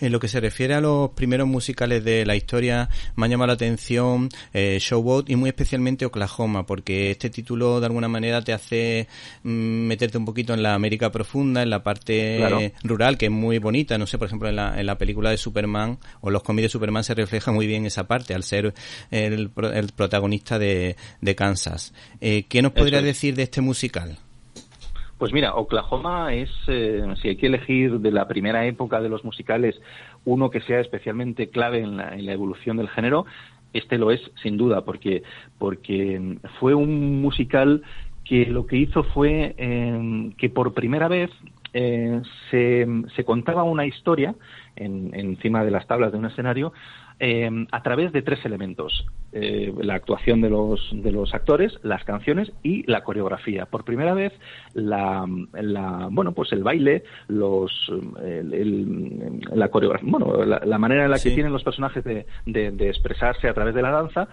En 0.00 0.12
lo 0.12 0.18
que 0.18 0.28
se 0.28 0.40
refiere 0.40 0.74
a 0.74 0.80
los 0.80 1.10
primeros 1.10 1.46
musicales 1.46 2.04
de 2.04 2.26
la 2.26 2.34
historia, 2.34 2.88
me 3.14 3.26
ha 3.26 3.28
llamado 3.28 3.48
la 3.48 3.52
atención 3.54 4.28
eh, 4.52 4.78
Showboat 4.80 5.30
y 5.30 5.36
muy 5.36 5.48
especialmente 5.48 6.06
Oklahoma, 6.06 6.66
porque 6.66 7.10
este 7.12 7.30
título 7.30 7.80
de 7.80 7.86
alguna 7.86 8.08
manera 8.08 8.42
te 8.42 8.52
hace 8.52 9.08
mm, 9.42 9.48
meterte 9.48 10.18
un 10.18 10.24
poquito 10.24 10.54
en 10.54 10.62
la 10.62 10.74
América 10.74 11.12
profunda, 11.12 11.62
en 11.62 11.70
la 11.70 11.82
parte 11.82 12.72
rural, 12.82 13.18
que 13.18 13.26
es 13.26 13.32
muy 13.32 13.58
bonita. 13.58 13.96
No 13.96 14.06
sé, 14.06 14.18
por 14.18 14.26
ejemplo, 14.26 14.48
en 14.48 14.56
la, 14.56 14.78
en 14.78 14.86
la 14.86 14.98
película 14.98 15.30
de 15.30 15.36
Superman 15.36 15.98
o 16.20 16.30
los 16.30 16.42
cómics 16.42 16.64
de 16.64 16.68
Superman 16.70 17.04
se 17.04 17.14
refleja 17.14 17.52
muy 17.52 17.66
bien 17.66 17.86
esa 17.86 18.08
parte, 18.08 18.34
al 18.34 18.42
ser 18.42 18.74
el, 19.10 19.50
el 19.72 19.92
protagonista 19.94 20.58
de, 20.58 20.96
de 21.20 21.34
Kansas. 21.34 21.94
Eh, 22.20 22.44
¿Qué 22.48 22.62
nos 22.62 22.72
podría 22.72 23.02
decir 23.02 23.34
de 23.34 23.44
este 23.44 23.60
musical? 23.66 24.16
Pues 25.18 25.32
mira, 25.32 25.54
Oklahoma 25.54 26.34
es, 26.34 26.50
eh, 26.68 27.02
si 27.20 27.28
hay 27.28 27.36
que 27.36 27.46
elegir 27.46 28.00
de 28.00 28.10
la 28.10 28.28
primera 28.28 28.66
época 28.66 29.00
de 29.00 29.08
los 29.08 29.24
musicales, 29.24 29.80
uno 30.24 30.50
que 30.50 30.60
sea 30.60 30.80
especialmente 30.80 31.48
clave 31.48 31.80
en 31.80 31.96
la, 31.96 32.32
evolución 32.32 32.76
del 32.76 32.88
género, 32.88 33.24
este 33.72 33.96
lo 33.96 34.10
es 34.10 34.20
sin 34.42 34.56
duda, 34.58 34.84
porque, 34.84 35.22
porque 35.58 36.38
fue 36.60 36.74
un 36.74 37.20
musical 37.22 37.82
que 38.24 38.44
lo 38.46 38.66
que 38.66 38.76
hizo 38.76 39.04
fue 39.04 39.54
eh, 39.56 40.32
que 40.36 40.50
por 40.50 40.74
primera 40.74 41.08
vez 41.08 41.30
eh, 41.72 42.22
se, 42.50 42.86
se, 43.14 43.24
contaba 43.24 43.62
una 43.64 43.86
historia 43.86 44.34
en, 44.76 45.14
encima 45.14 45.64
de 45.64 45.70
las 45.70 45.86
tablas 45.86 46.12
de 46.12 46.18
un 46.18 46.26
escenario 46.26 46.72
eh, 47.18 47.50
a 47.72 47.82
través 47.82 48.12
de 48.12 48.22
tres 48.22 48.44
elementos. 48.44 49.06
Eh, 49.32 49.72
la 49.80 49.94
actuación 49.94 50.40
de 50.40 50.50
los, 50.50 50.80
de 50.92 51.12
los 51.12 51.34
actores, 51.34 51.78
las 51.82 52.04
canciones 52.04 52.52
y 52.62 52.90
la 52.90 53.02
coreografía. 53.04 53.66
Por 53.66 53.84
primera 53.84 54.14
vez, 54.14 54.32
la, 54.74 55.26
la 55.52 56.08
bueno, 56.10 56.32
pues 56.32 56.52
el 56.52 56.62
baile, 56.62 57.04
los, 57.28 57.92
el, 58.22 59.40
la 59.52 59.68
coreografía, 59.68 60.10
bueno, 60.10 60.44
la, 60.44 60.78
manera 60.78 61.04
en 61.04 61.10
la 61.10 61.18
que 61.18 61.30
tienen 61.30 61.52
los 61.52 61.64
personajes 61.64 62.04
de, 62.04 62.26
de, 62.46 62.88
expresarse 62.88 63.48
a 63.48 63.54
través 63.54 63.74
de 63.74 63.82
la 63.82 63.90
danza 63.90 64.28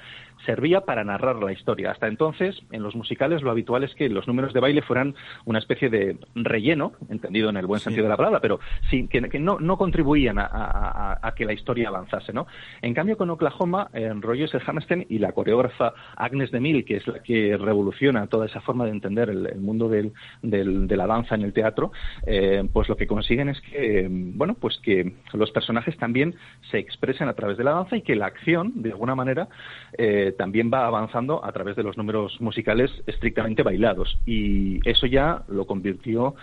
servía 0.45 0.81
para 0.81 1.03
narrar 1.03 1.37
la 1.37 1.51
historia. 1.51 1.91
Hasta 1.91 2.07
entonces, 2.07 2.61
en 2.71 2.83
los 2.83 2.95
musicales 2.95 3.41
lo 3.41 3.51
habitual 3.51 3.83
es 3.83 3.93
que 3.95 4.09
los 4.09 4.27
números 4.27 4.53
de 4.53 4.59
baile 4.59 4.81
fueran 4.81 5.15
una 5.45 5.59
especie 5.59 5.89
de 5.89 6.17
relleno, 6.35 6.93
entendido 7.09 7.49
en 7.49 7.57
el 7.57 7.65
buen 7.65 7.79
sentido 7.79 8.03
de 8.03 8.09
la 8.09 8.17
palabra, 8.17 8.39
pero 8.39 8.59
sí, 8.89 9.07
que, 9.07 9.21
no, 9.39 9.59
no, 9.59 9.77
contribuían 9.77 10.37
a, 10.39 11.33
que 11.35 11.45
la 11.45 11.53
historia 11.53 11.89
avanzase. 11.89 12.33
¿no? 12.33 12.47
En 12.81 12.93
cambio, 12.93 13.17
con 13.17 13.29
Oklahoma, 13.29 13.89
en 13.93 14.21
Rogers 14.21 14.55
Hammerstein 14.67 15.05
y 15.09 15.19
la 15.19 15.31
coreógrafa 15.31 15.93
Agnes 16.15 16.51
de 16.51 16.59
Mille, 16.59 16.85
que 16.85 16.97
es 16.97 17.07
la 17.07 17.19
que 17.23 17.57
revoluciona 17.57 18.27
toda 18.27 18.45
esa 18.45 18.61
forma 18.61 18.85
de 18.85 18.91
entender 18.91 19.29
el, 19.29 19.59
mundo 19.59 19.89
del, 19.89 20.13
de 20.41 20.97
la 20.97 21.07
danza 21.07 21.35
en 21.35 21.41
el 21.41 21.53
teatro, 21.53 21.91
eh, 22.25 22.63
pues 22.71 22.89
lo 22.89 22.97
que 22.97 23.07
consiguen 23.07 23.49
es 23.49 23.61
que, 23.61 24.07
bueno, 24.09 24.55
pues 24.59 24.79
que 24.79 25.13
los 25.33 25.51
personajes 25.51 25.97
también 25.97 26.35
se 26.71 26.77
expresen 26.77 27.27
a 27.27 27.33
través 27.33 27.57
de 27.57 27.63
la 27.63 27.71
danza 27.71 27.95
y 27.97 28.01
que 28.01 28.15
la 28.15 28.27
acción, 28.27 28.73
de 28.75 28.91
alguna 28.91 29.15
manera, 29.15 29.47
eh, 29.97 30.32
también 30.33 30.69
va 30.73 30.85
avanzando 30.85 31.43
a 31.43 31.51
través 31.51 31.75
de 31.75 31.83
los 31.83 31.97
números 31.97 32.39
musicales 32.39 32.91
estrictamente 33.07 33.63
bailados. 33.63 34.17
Y 34.25 34.79
eso 34.87 35.05
ya 35.07 35.43
lo 35.47 35.65
convirtió 35.65 36.35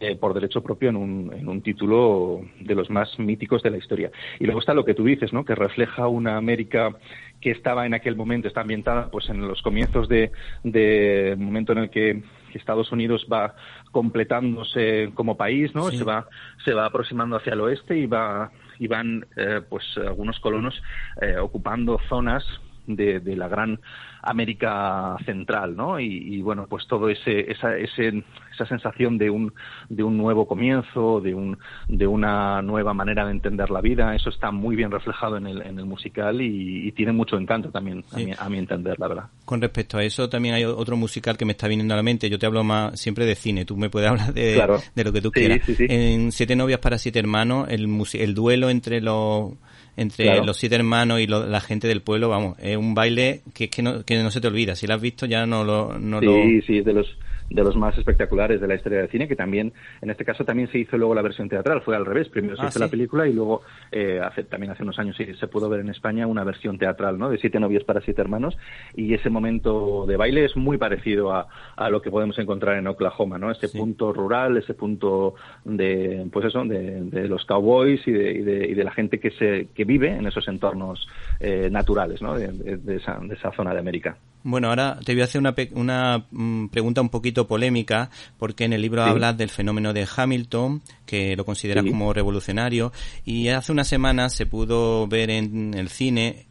eh, 0.00 0.16
por 0.16 0.34
derecho 0.34 0.62
propio 0.62 0.90
en 0.90 0.96
un, 0.96 1.32
en 1.32 1.48
un 1.48 1.62
título 1.62 2.42
de 2.60 2.74
los 2.74 2.90
más 2.90 3.18
míticos 3.18 3.62
de 3.62 3.70
la 3.70 3.78
historia. 3.78 4.10
Y 4.38 4.44
luego 4.44 4.60
está 4.60 4.74
lo 4.74 4.84
que 4.84 4.94
tú 4.94 5.04
dices, 5.04 5.32
¿no? 5.32 5.44
que 5.44 5.54
refleja 5.54 6.06
una 6.06 6.36
América 6.36 6.94
que 7.40 7.50
estaba 7.50 7.86
en 7.86 7.94
aquel 7.94 8.14
momento, 8.14 8.48
está 8.48 8.60
ambientada 8.60 9.10
pues 9.10 9.28
en 9.28 9.46
los 9.48 9.62
comienzos 9.62 10.08
de, 10.08 10.30
de 10.62 11.34
momento 11.38 11.72
en 11.72 11.78
el 11.78 11.90
que 11.90 12.22
Estados 12.54 12.92
Unidos 12.92 13.26
va 13.32 13.54
completándose 13.90 15.10
como 15.14 15.36
país, 15.36 15.74
¿no? 15.74 15.90
Se 15.90 16.04
va 16.04 16.26
se 16.64 16.74
va 16.74 16.86
aproximando 16.86 17.36
hacia 17.36 17.54
el 17.54 17.60
oeste 17.60 17.96
y 17.96 18.06
va 18.06 18.50
y 18.78 18.86
van 18.86 19.26
eh, 19.36 19.60
pues 19.68 19.84
algunos 19.96 20.38
colonos 20.40 20.80
eh, 21.20 21.36
ocupando 21.38 21.98
zonas 22.08 22.44
de, 22.88 23.20
de 23.20 23.36
la 23.36 23.48
gran 23.48 23.78
América 24.22 25.16
Central, 25.24 25.76
¿no? 25.76 26.00
Y, 26.00 26.40
bueno, 26.42 26.66
pues 26.68 26.86
todo 26.86 27.08
ese, 27.08 27.50
esa, 27.50 27.76
ese, 27.76 28.24
esa 28.52 28.66
sensación 28.66 29.16
de 29.18 29.30
un, 29.30 29.52
de 29.88 30.02
un 30.02 30.16
nuevo 30.16 30.46
comienzo, 30.46 31.20
de, 31.20 31.34
un, 31.34 31.58
de 31.88 32.06
una 32.06 32.60
nueva 32.62 32.92
manera 32.94 33.24
de 33.24 33.32
entender 33.32 33.70
la 33.70 33.80
vida, 33.80 34.14
eso 34.14 34.30
está 34.30 34.50
muy 34.50 34.76
bien 34.76 34.90
reflejado 34.90 35.36
en 35.36 35.46
el, 35.46 35.62
en 35.62 35.78
el 35.78 35.86
musical 35.86 36.40
y, 36.40 36.88
tiene 36.98 37.12
mucho 37.12 37.36
encanto 37.36 37.70
también, 37.70 38.02
a, 38.38 38.48
mi, 38.48 38.58
entender, 38.58 38.98
la 38.98 39.06
verdad. 39.06 39.24
Con 39.44 39.60
respecto 39.60 39.98
a 39.98 40.02
eso, 40.02 40.28
también 40.28 40.54
hay 40.56 40.64
otro 40.64 40.96
musical 40.96 41.36
que 41.36 41.44
me 41.44 41.52
está 41.52 41.68
viniendo 41.68 41.94
a 41.94 41.96
la 41.96 42.02
mente. 42.02 42.28
Yo 42.28 42.40
te 42.40 42.46
hablo 42.46 42.64
más 42.64 42.98
siempre 42.98 43.24
de 43.24 43.36
cine, 43.36 43.64
tú 43.64 43.76
me 43.76 43.88
puedes 43.88 44.08
hablar 44.08 44.34
de, 44.34 44.60
de 44.96 45.04
lo 45.04 45.12
que 45.12 45.20
tú 45.20 45.30
quieras. 45.30 45.60
en 45.78 46.32
Siete 46.32 46.56
novias 46.56 46.80
para 46.80 46.98
siete 46.98 47.20
hermanos, 47.20 47.68
el, 47.68 47.88
el 48.14 48.34
duelo 48.34 48.68
entre 48.68 49.00
los 49.00 49.52
entre 49.98 50.44
los 50.44 50.56
siete 50.56 50.76
hermanos 50.76 51.20
y 51.20 51.26
la 51.26 51.60
gente 51.60 51.88
del 51.88 52.02
pueblo, 52.02 52.28
vamos, 52.28 52.56
es 52.60 52.76
un 52.76 52.94
baile 52.94 53.42
que 53.52 53.64
es 53.64 53.70
que 53.70 53.82
no, 53.82 54.04
que 54.04 54.16
no 54.22 54.30
se 54.30 54.40
te 54.40 54.46
olvida. 54.46 54.76
Si 54.76 54.86
lo 54.86 54.94
has 54.94 55.00
visto 55.00 55.26
ya 55.26 55.44
no 55.46 55.64
lo... 55.64 55.98
No 55.98 56.20
sí, 56.20 56.62
sí, 56.66 56.78
es 56.78 56.84
de 56.84 56.92
los 56.92 57.16
de 57.50 57.62
los 57.62 57.76
más 57.76 57.96
espectaculares 57.96 58.60
de 58.60 58.66
la 58.66 58.74
historia 58.74 58.98
del 58.98 59.08
cine, 59.08 59.28
que 59.28 59.36
también, 59.36 59.72
en 60.00 60.10
este 60.10 60.24
caso, 60.24 60.44
también 60.44 60.70
se 60.70 60.78
hizo 60.78 60.96
luego 60.98 61.14
la 61.14 61.22
versión 61.22 61.48
teatral, 61.48 61.82
fue 61.82 61.96
al 61.96 62.06
revés, 62.06 62.28
primero 62.28 62.56
se 62.56 62.62
ah, 62.62 62.68
hizo 62.68 62.78
la 62.78 62.88
película 62.88 63.26
y 63.26 63.32
luego, 63.32 63.62
eh, 63.90 64.20
hace, 64.22 64.44
también 64.44 64.72
hace 64.72 64.82
unos 64.82 64.98
años 64.98 65.16
sí, 65.16 65.26
se 65.34 65.48
pudo 65.48 65.68
ver 65.68 65.80
en 65.80 65.88
España 65.88 66.26
una 66.26 66.44
versión 66.44 66.78
teatral, 66.78 67.18
¿no? 67.18 67.30
De 67.30 67.38
siete 67.38 67.60
novios 67.60 67.84
para 67.84 68.00
siete 68.00 68.20
hermanos, 68.20 68.56
y 68.94 69.14
ese 69.14 69.30
momento 69.30 70.04
de 70.06 70.16
baile 70.16 70.44
es 70.44 70.56
muy 70.56 70.76
parecido 70.76 71.32
a, 71.32 71.48
a 71.76 71.90
lo 71.90 72.02
que 72.02 72.10
podemos 72.10 72.38
encontrar 72.38 72.76
en 72.76 72.86
Oklahoma, 72.86 73.38
¿no? 73.38 73.50
Ese 73.50 73.68
punto 73.68 74.12
rural, 74.12 74.56
ese 74.56 74.74
punto 74.74 75.34
de, 75.64 76.26
pues 76.32 76.46
eso, 76.46 76.64
de, 76.64 77.28
los 77.28 77.44
cowboys 77.44 78.06
y 78.06 78.12
de, 78.12 78.32
y 78.32 78.74
de, 78.74 78.84
la 78.84 78.92
gente 78.92 79.18
que 79.20 79.30
se, 79.32 79.68
que 79.74 79.84
vive 79.84 80.08
en 80.08 80.26
esos 80.26 80.46
entornos 80.48 81.08
eh, 81.40 81.68
naturales, 81.70 82.22
¿no? 82.22 82.34
De, 82.34 82.96
esa, 82.96 83.18
de 83.20 83.34
esa 83.34 83.52
zona 83.52 83.72
de 83.72 83.80
América. 83.80 84.16
Bueno, 84.42 84.68
ahora 84.68 84.98
te 85.04 85.12
voy 85.12 85.22
a 85.22 85.24
hacer 85.24 85.40
una, 85.40 85.54
una 85.72 86.26
mm, 86.30 86.68
pregunta 86.68 87.00
un 87.00 87.08
poquito 87.08 87.46
polémica, 87.46 88.10
porque 88.38 88.64
en 88.64 88.72
el 88.72 88.82
libro 88.82 89.02
hablas 89.02 89.36
del 89.36 89.50
fenómeno 89.50 89.92
de 89.92 90.06
Hamilton, 90.14 90.82
que 91.04 91.36
lo 91.36 91.44
consideras 91.44 91.84
como 91.84 92.12
revolucionario, 92.12 92.92
y 93.24 93.48
hace 93.48 93.72
una 93.72 93.84
semana 93.84 94.28
se 94.28 94.46
pudo 94.46 95.06
ver 95.06 95.30
en 95.30 95.74
el 95.74 95.88
cine 95.88 96.46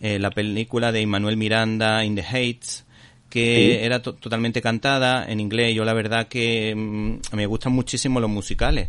eh, 0.00 0.18
la 0.18 0.30
película 0.30 0.92
de 0.92 1.02
Immanuel 1.02 1.36
Miranda, 1.36 2.04
In 2.04 2.14
the 2.14 2.22
Heights, 2.22 2.84
que 3.28 3.84
era 3.84 4.00
totalmente 4.00 4.62
cantada 4.62 5.30
en 5.30 5.40
inglés. 5.40 5.74
Yo 5.74 5.84
la 5.84 5.92
verdad 5.92 6.28
que 6.28 6.74
mm, 6.74 7.36
me 7.36 7.46
gustan 7.46 7.72
muchísimo 7.72 8.20
los 8.20 8.30
musicales 8.30 8.88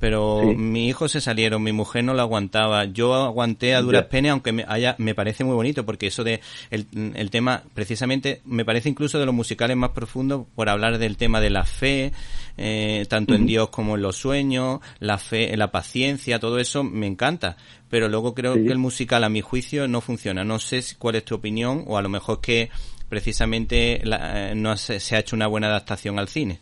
pero 0.00 0.42
mi 0.56 0.88
hijo 0.88 1.08
se 1.08 1.20
salieron, 1.20 1.62
mi 1.62 1.72
mujer 1.72 2.02
no 2.02 2.14
lo 2.14 2.22
aguantaba, 2.22 2.86
yo 2.86 3.14
aguanté 3.14 3.74
a 3.74 3.82
duras 3.82 4.06
penas, 4.06 4.32
aunque 4.32 4.50
me, 4.50 4.64
haya, 4.66 4.96
me 4.98 5.14
parece 5.14 5.44
muy 5.44 5.54
bonito, 5.54 5.84
porque 5.84 6.06
eso 6.06 6.24
de 6.24 6.40
el, 6.70 6.86
el, 7.14 7.30
tema, 7.30 7.62
precisamente, 7.74 8.40
me 8.46 8.64
parece 8.64 8.88
incluso 8.88 9.18
de 9.18 9.26
los 9.26 9.34
musicales 9.34 9.76
más 9.76 9.90
profundos 9.90 10.46
por 10.54 10.70
hablar 10.70 10.96
del 10.96 11.18
tema 11.18 11.38
de 11.40 11.50
la 11.50 11.64
fe, 11.64 12.12
eh, 12.56 13.04
tanto 13.10 13.34
en 13.34 13.46
Dios 13.46 13.68
como 13.68 13.96
en 13.96 14.02
los 14.02 14.16
sueños, 14.16 14.80
la 15.00 15.18
fe, 15.18 15.54
la 15.58 15.70
paciencia, 15.70 16.40
todo 16.40 16.58
eso 16.58 16.82
me 16.82 17.06
encanta, 17.06 17.58
pero 17.90 18.08
luego 18.08 18.34
creo 18.34 18.54
que 18.54 18.72
el 18.72 18.78
musical, 18.78 19.22
a 19.22 19.28
mi 19.28 19.42
juicio, 19.42 19.86
no 19.86 20.00
funciona. 20.00 20.44
No 20.44 20.58
sé 20.58 20.82
cuál 20.98 21.16
es 21.16 21.26
tu 21.26 21.34
opinión, 21.34 21.84
o 21.86 21.98
a 21.98 22.02
lo 22.02 22.08
mejor 22.08 22.40
que 22.40 22.70
precisamente 23.10 24.00
la, 24.04 24.52
eh, 24.52 24.54
no 24.54 24.76
se, 24.78 24.98
se 24.98 25.16
ha 25.16 25.18
hecho 25.18 25.36
una 25.36 25.46
buena 25.46 25.66
adaptación 25.66 26.18
al 26.18 26.28
cine. 26.28 26.60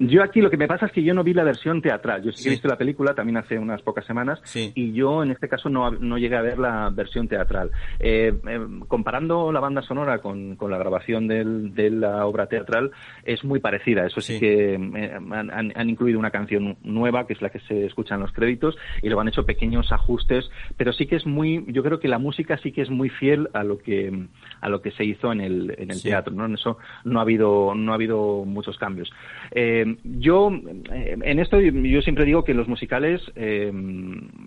Yo 0.00 0.22
aquí 0.22 0.40
lo 0.40 0.50
que 0.50 0.56
me 0.56 0.68
pasa 0.68 0.86
es 0.86 0.92
que 0.92 1.02
yo 1.02 1.12
no 1.12 1.24
vi 1.24 1.34
la 1.34 1.42
versión 1.42 1.82
teatral. 1.82 2.22
Yo 2.22 2.30
sí 2.30 2.44
que 2.44 2.48
he 2.50 2.52
visto 2.52 2.68
la 2.68 2.78
película 2.78 3.14
también 3.14 3.36
hace 3.36 3.58
unas 3.58 3.82
pocas 3.82 4.06
semanas 4.06 4.40
y 4.54 4.92
yo 4.92 5.22
en 5.24 5.32
este 5.32 5.48
caso 5.48 5.68
no, 5.68 5.90
no 5.90 6.18
llegué 6.18 6.36
a 6.36 6.42
ver 6.42 6.58
la 6.58 6.90
versión 6.90 7.26
teatral. 7.26 7.70
Eh, 7.98 8.32
eh, 8.48 8.60
comparando 8.86 9.50
la 9.50 9.60
banda 9.60 9.82
sonora 9.82 10.18
con, 10.20 10.54
con 10.56 10.70
la 10.70 10.78
grabación 10.78 11.26
del, 11.26 11.74
de 11.74 11.90
la 11.90 12.26
obra 12.26 12.46
teatral 12.46 12.92
es 13.24 13.42
muy 13.42 13.58
parecida. 13.58 14.06
Eso 14.06 14.20
sí, 14.20 14.38
que 14.38 14.74
eh, 14.74 15.18
han, 15.32 15.50
han, 15.50 15.90
incluido 15.90 16.18
una 16.18 16.30
canción 16.30 16.76
nueva 16.82 17.26
que 17.26 17.32
es 17.32 17.42
la 17.42 17.50
que 17.50 17.60
se 17.60 17.86
escucha 17.86 18.14
en 18.14 18.20
los 18.20 18.32
créditos 18.32 18.76
y 19.02 19.08
lo 19.08 19.20
han 19.20 19.28
hecho 19.28 19.46
pequeños 19.46 19.90
ajustes, 19.90 20.48
pero 20.76 20.92
sí 20.92 21.06
que 21.06 21.16
es 21.16 21.26
muy, 21.26 21.64
yo 21.68 21.82
creo 21.82 21.98
que 21.98 22.08
la 22.08 22.18
música 22.18 22.56
sí 22.58 22.70
que 22.70 22.82
es 22.82 22.90
muy 22.90 23.08
fiel 23.08 23.48
a 23.52 23.64
lo 23.64 23.78
que 23.78 24.26
a 24.60 24.68
lo 24.68 24.80
que 24.80 24.92
se 24.92 25.04
hizo 25.04 25.32
en 25.32 25.40
el, 25.40 25.74
en 25.76 25.90
el 25.90 26.00
teatro. 26.00 26.32
¿no? 26.34 26.46
En 26.46 26.54
eso 26.54 26.78
no 27.04 27.18
ha 27.18 27.22
habido 27.22 27.74
no 27.74 27.92
ha 27.92 27.94
habido 27.96 28.44
muchos 28.44 28.78
cambios. 28.78 29.12
Eh, 29.50 29.87
yo, 30.04 30.50
eh, 30.92 31.16
en 31.22 31.38
esto, 31.38 31.60
yo 31.60 32.02
siempre 32.02 32.24
digo 32.24 32.44
que 32.44 32.54
los 32.54 32.68
musicales 32.68 33.20
eh, 33.36 33.72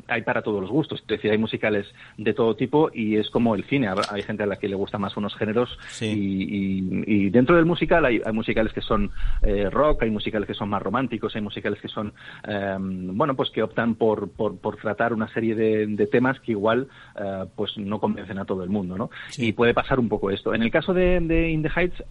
hay 0.08 0.22
para 0.24 0.42
todos 0.42 0.62
los 0.62 0.70
gustos. 0.70 1.00
Es 1.02 1.08
decir, 1.08 1.32
hay 1.32 1.38
musicales 1.38 1.86
de 2.18 2.34
todo 2.34 2.56
tipo 2.56 2.90
y 2.94 3.18
es 3.18 3.30
como 3.30 3.56
el 3.56 3.64
cine. 3.66 3.90
Hay 4.10 4.22
gente 4.24 4.44
a 4.44 4.46
la 4.46 4.58
que 4.58 4.68
le 4.68 4.76
gusta 4.76 4.98
más 4.98 5.16
unos 5.18 5.36
géneros 5.36 5.78
y, 6.02 7.30
dentro 7.30 7.56
del 7.56 7.66
musical 7.66 8.06
hay, 8.06 8.22
musicales 8.34 8.74
que 8.74 8.82
son 8.82 9.12
eh, 9.42 9.70
rock, 9.70 10.04
hay 10.04 10.12
musicales 10.12 10.48
que 10.48 10.54
son 10.54 10.70
más 10.70 10.82
románticos, 10.82 11.36
hay 11.36 11.42
musicales 11.42 11.80
que 11.80 11.88
son, 11.88 12.14
bueno, 13.16 13.36
pues 13.36 13.50
que 13.52 13.64
optan 13.64 13.96
por, 13.96 14.32
por, 14.32 14.78
tratar 14.78 15.14
una 15.14 15.28
serie 15.34 15.56
de, 15.56 16.08
temas 16.08 16.40
que 16.42 16.52
igual 16.52 16.88
pues 17.56 17.78
no 17.78 18.00
convencen 18.00 18.38
a 18.40 18.46
todo 18.46 18.64
el 18.64 18.70
mundo, 18.70 18.98
¿no? 18.98 19.10
Y 19.38 19.54
puede 19.54 19.74
pasar 19.74 20.00
un 20.00 20.10
poco 20.10 20.32
esto. 20.32 20.54
En 20.54 20.64
el 20.64 20.72
caso 20.72 20.94
de, 20.94 21.20
de 21.20 21.50
In 21.50 21.62
the 21.62 21.70
Heights, 21.70 22.04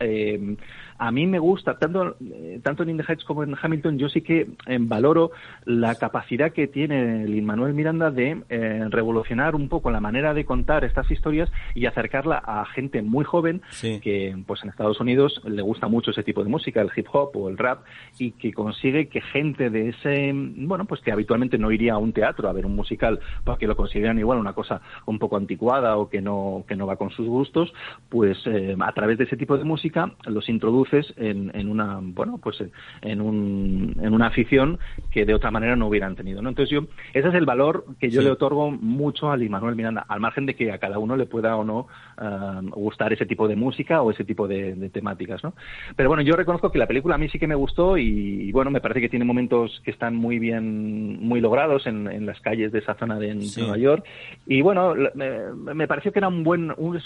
a 1.00 1.10
mí 1.12 1.26
me 1.26 1.38
gusta, 1.38 1.78
tanto, 1.78 2.14
tanto 2.62 2.82
en 2.82 2.90
In 2.90 2.98
the 2.98 3.04
Heights 3.08 3.24
como 3.24 3.42
en 3.42 3.56
Hamilton, 3.60 3.98
yo 3.98 4.10
sí 4.10 4.20
que 4.20 4.48
eh, 4.66 4.78
valoro 4.78 5.30
la 5.64 5.94
capacidad 5.94 6.52
que 6.52 6.66
tiene 6.66 7.24
el 7.24 7.40
Manuel 7.40 7.72
Miranda 7.72 8.10
de 8.10 8.42
eh, 8.50 8.84
revolucionar 8.90 9.54
un 9.54 9.70
poco 9.70 9.90
la 9.90 10.00
manera 10.00 10.34
de 10.34 10.44
contar 10.44 10.84
estas 10.84 11.10
historias 11.10 11.50
y 11.74 11.86
acercarla 11.86 12.36
a 12.36 12.66
gente 12.66 13.00
muy 13.00 13.24
joven 13.24 13.62
que 13.80 14.36
pues 14.46 14.62
en 14.62 14.68
Estados 14.68 15.00
Unidos 15.00 15.40
le 15.46 15.62
gusta 15.62 15.88
mucho 15.88 16.10
ese 16.10 16.22
tipo 16.22 16.44
de 16.44 16.50
música, 16.50 16.82
el 16.82 16.90
hip 16.94 17.06
hop 17.10 17.34
o 17.34 17.48
el 17.48 17.56
rap, 17.56 17.78
y 18.18 18.32
que 18.32 18.52
consigue 18.52 19.08
que 19.08 19.22
gente 19.22 19.70
de 19.70 19.88
ese, 19.88 20.32
bueno, 20.34 20.84
pues 20.84 21.00
que 21.00 21.12
habitualmente 21.12 21.56
no 21.56 21.72
iría 21.72 21.94
a 21.94 21.98
un 21.98 22.12
teatro 22.12 22.46
a 22.46 22.52
ver 22.52 22.66
un 22.66 22.76
musical 22.76 23.20
porque 23.42 23.66
lo 23.66 23.74
consideran 23.74 24.18
igual 24.18 24.36
una 24.36 24.52
cosa 24.52 24.82
un 25.06 25.18
poco 25.18 25.38
anticuada 25.38 25.96
o 25.96 26.10
que 26.10 26.20
no, 26.20 26.66
que 26.68 26.76
no 26.76 26.86
va 26.86 26.96
con 26.96 27.08
sus 27.08 27.26
gustos, 27.26 27.72
pues 28.10 28.36
eh, 28.44 28.76
a 28.78 28.92
través 28.92 29.16
de 29.16 29.24
ese 29.24 29.38
tipo 29.38 29.56
de 29.56 29.64
música 29.64 30.12
los 30.26 30.46
en, 31.16 31.50
en 31.54 31.68
una, 31.68 31.98
bueno, 32.02 32.38
pues 32.42 32.62
en, 33.02 33.20
un, 33.20 33.96
en 34.00 34.12
una 34.12 34.26
afición 34.26 34.78
que 35.10 35.24
de 35.24 35.34
otra 35.34 35.50
manera 35.50 35.76
no 35.76 35.88
hubieran 35.88 36.16
tenido. 36.16 36.42
¿no? 36.42 36.48
Entonces 36.48 36.70
yo, 36.70 36.86
ese 37.12 37.28
es 37.28 37.34
el 37.34 37.46
valor 37.46 37.84
que 37.98 38.10
yo 38.10 38.22
le 38.22 38.30
otorgo 38.30 38.70
mucho 38.70 39.30
al 39.30 39.42
Immanuel 39.42 39.76
Miranda, 39.76 40.04
al 40.08 40.20
margen 40.20 40.46
de 40.46 40.54
que 40.54 40.72
a 40.72 40.78
cada 40.78 40.98
uno 40.98 41.16
le 41.16 41.26
pueda 41.26 41.56
o 41.56 41.64
no 41.64 41.86
uh, 42.18 42.68
gustar 42.70 43.12
ese 43.12 43.26
tipo 43.26 43.48
de 43.48 43.56
música 43.56 44.02
o 44.02 44.10
ese 44.10 44.24
tipo 44.24 44.46
de, 44.48 44.74
de, 44.74 44.88
temáticas. 44.90 45.42
¿no? 45.44 45.54
Pero 45.96 46.08
bueno, 46.08 46.22
yo 46.22 46.36
reconozco 46.36 46.70
que 46.70 46.78
la 46.78 46.86
película 46.86 47.14
a 47.14 47.18
mí 47.18 47.28
sí 47.28 47.38
que 47.38 47.46
me 47.46 47.54
gustó 47.54 47.96
y, 47.96 48.50
bueno, 48.52 48.70
me 48.70 48.80
parece 48.80 49.00
que 49.00 49.08
tiene 49.08 49.24
momentos 49.24 49.80
que 49.84 49.90
están 49.90 50.14
muy 50.14 50.38
bien, 50.38 51.20
muy 51.20 51.40
logrados 51.40 51.86
en, 51.86 52.06
en 52.08 52.26
las 52.26 52.40
calles 52.40 52.72
de 52.72 52.80
esa 52.80 52.94
zona 52.94 53.18
de 53.18 53.34
Nueva 53.34 53.78
York. 53.78 54.04
Y 54.46 54.62
bueno, 54.62 54.94
me, 55.14 55.74
me, 55.74 55.88
pareció 55.88 56.12
que 56.12 56.18
era 56.18 56.28
un 56.28 56.44
buen, 56.44 56.72
un, 56.76 57.00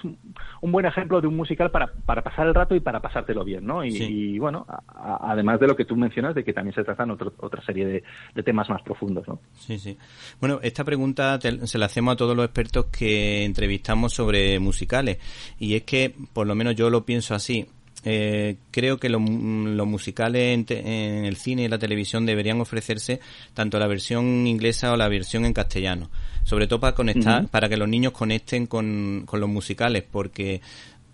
un, 0.61 0.73
buen 0.73 0.87
ejemplo 0.87 1.21
de 1.21 1.27
un 1.27 1.37
musical 1.37 1.71
para, 1.71 1.91
para 2.07 2.23
pasar 2.23 2.47
el 2.47 2.55
rato 2.55 2.75
y 2.75 2.81
para 2.81 3.01
pasártelo 3.01 3.45
bien. 3.45 3.67
¿no? 3.67 3.74
Y, 3.83 3.97
y 3.97 4.39
bueno, 4.39 4.67
a, 4.69 5.33
además 5.33 5.59
de 5.59 5.67
lo 5.67 5.75
que 5.75 5.87
tú 5.87 5.97
mencionas 5.97 6.35
de 6.35 6.45
que 6.45 6.53
también 6.53 6.75
se 6.75 6.85
tratan 6.85 7.11
otra 7.11 7.65
serie 7.65 8.03
de, 8.35 8.43
temas 8.43 8.69
más 8.69 8.83
profundos, 8.83 9.27
¿no? 9.27 9.41
Sí, 9.55 9.79
sí. 9.79 9.97
Bueno, 10.39 10.61
esta 10.63 10.85
pregunta 10.85 11.39
se 11.41 11.79
la 11.79 11.87
hacemos 11.87 12.13
a 12.13 12.17
todos 12.17 12.37
los 12.37 12.45
expertos 12.45 12.87
que 12.87 13.45
entrevistamos 13.45 14.13
sobre 14.13 14.59
musicales. 14.59 15.19
Y 15.59 15.75
es 15.75 15.83
que, 15.85 16.15
por 16.33 16.47
lo 16.47 16.55
menos 16.55 16.77
yo 16.77 16.91
lo 16.91 17.05
pienso 17.05 17.35
así, 17.35 17.67
eh, 18.07 18.57
creo 18.71 18.99
que 18.99 19.09
los 19.09 19.21
musicales 19.23 20.71
en, 20.71 21.25
el 21.25 21.37
cine 21.37 21.63
y 21.63 21.69
la 21.69 21.79
televisión 21.79 22.27
deberían 22.27 22.61
ofrecerse 22.61 23.21
tanto 23.55 23.79
la 23.79 23.87
versión 23.87 24.47
inglesa 24.47 24.93
o 24.93 24.97
la 24.97 25.09
versión 25.09 25.47
en 25.47 25.55
castellano, 25.55 26.11
sobre 26.43 26.67
todo 26.67 26.81
para 26.81 26.95
conectar, 26.95 27.49
para 27.49 27.69
que 27.71 27.79
los 27.79 27.89
niños 27.89 28.13
conecten 28.13 28.67
con, 28.67 29.23
con 29.25 29.41
los 29.41 29.49
musicales, 29.49 30.05
porque 30.11 30.61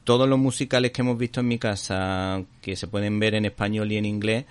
todos 0.04 0.28
los 0.28 0.38
musicales 0.38 0.92
que 0.92 1.02
hemos 1.02 1.19
visto 1.19 1.40
en 1.40 1.49
mi 1.49 1.59
casa, 1.59 2.42
que 2.61 2.76
se 2.76 2.87
pueden 2.87 3.19
ver 3.19 3.35
en 3.35 3.45
español 3.45 3.90
y 3.92 3.97
en 3.97 4.04
inglés, 4.04 4.45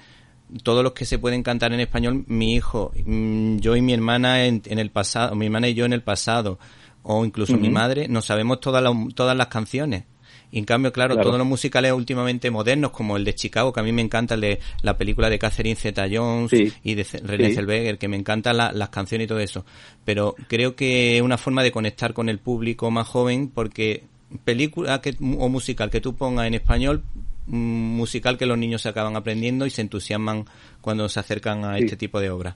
todos 0.64 0.84
los 0.84 0.94
que 0.94 1.06
se 1.06 1.20
pueden 1.20 1.44
cantar 1.44 1.74
en 1.74 1.80
español, 1.80 2.24
mi 2.28 2.56
hijo, 2.56 2.92
mm, 3.06 3.58
yo 3.58 3.76
y 3.76 3.82
mi 3.82 3.94
hermana 3.94 4.46
en, 4.46 4.62
el 4.66 4.90
pasado, 4.90 5.36
mi 5.36 5.46
hermana 5.46 5.68
y 5.68 5.74
yo 5.74 5.86
en 5.86 5.94
el 5.94 6.02
pasado, 6.02 6.60
o 7.04 7.24
incluso 7.26 7.58
mi 7.58 7.70
madre, 7.70 8.08
no 8.08 8.22
sabemos 8.22 8.60
todas, 8.60 8.84
las, 8.84 8.94
todas 9.16 9.36
las 9.36 9.48
canciones. 9.48 10.04
Y 10.52 10.58
en 10.58 10.66
cambio, 10.66 10.92
claro, 10.92 11.16
todos 11.16 11.38
los 11.38 11.46
musicales 11.46 11.92
últimamente 11.92 12.50
modernos, 12.50 12.92
como 12.92 13.18
el 13.18 13.24
de 13.24 13.36
Chicago, 13.36 13.72
que 13.72 13.82
a 13.82 13.84
mí 13.84 13.92
me 13.92 14.02
encanta 14.02 14.34
el 14.34 14.42
de 14.42 14.60
la 14.82 14.98
película 14.98 15.30
de 15.30 15.38
Catherine 15.38 15.76
Zeta 15.76 16.08
Jones 16.12 16.52
y 16.84 16.96
de 16.96 17.04
René 17.24 17.54
Zellweger, 17.54 18.00
que 18.00 18.08
me 18.08 18.18
encantan 18.18 18.58
las 18.58 18.90
canciones 18.90 19.26
y 19.26 19.28
todo 19.28 19.40
eso. 19.40 19.64
Pero 20.06 20.36
creo 20.48 20.76
que 20.76 21.18
es 21.18 21.22
una 21.22 21.38
forma 21.38 21.62
de 21.62 21.72
conectar 21.72 22.14
con 22.14 22.30
el 22.30 22.40
público 22.40 22.90
más 22.90 23.08
joven, 23.08 23.50
porque 23.50 24.06
película 24.44 25.02
que, 25.02 25.16
o 25.20 25.50
musical 25.50 25.90
que 25.90 26.02
tú 26.02 26.16
pongas 26.16 26.48
en 26.48 26.54
español, 26.54 27.04
mm, 27.48 27.98
musical 27.98 28.38
que 28.38 28.46
los 28.46 28.58
niños 28.58 28.82
se 28.82 28.90
acaban 28.90 29.16
aprendiendo 29.16 29.66
y 29.66 29.70
se 29.70 29.82
entusiasman 29.82 30.46
cuando 30.82 31.10
se 31.10 31.20
acercan 31.20 31.66
a 31.66 31.78
este 31.78 31.98
tipo 31.98 32.20
de 32.20 32.30
obras. 32.30 32.56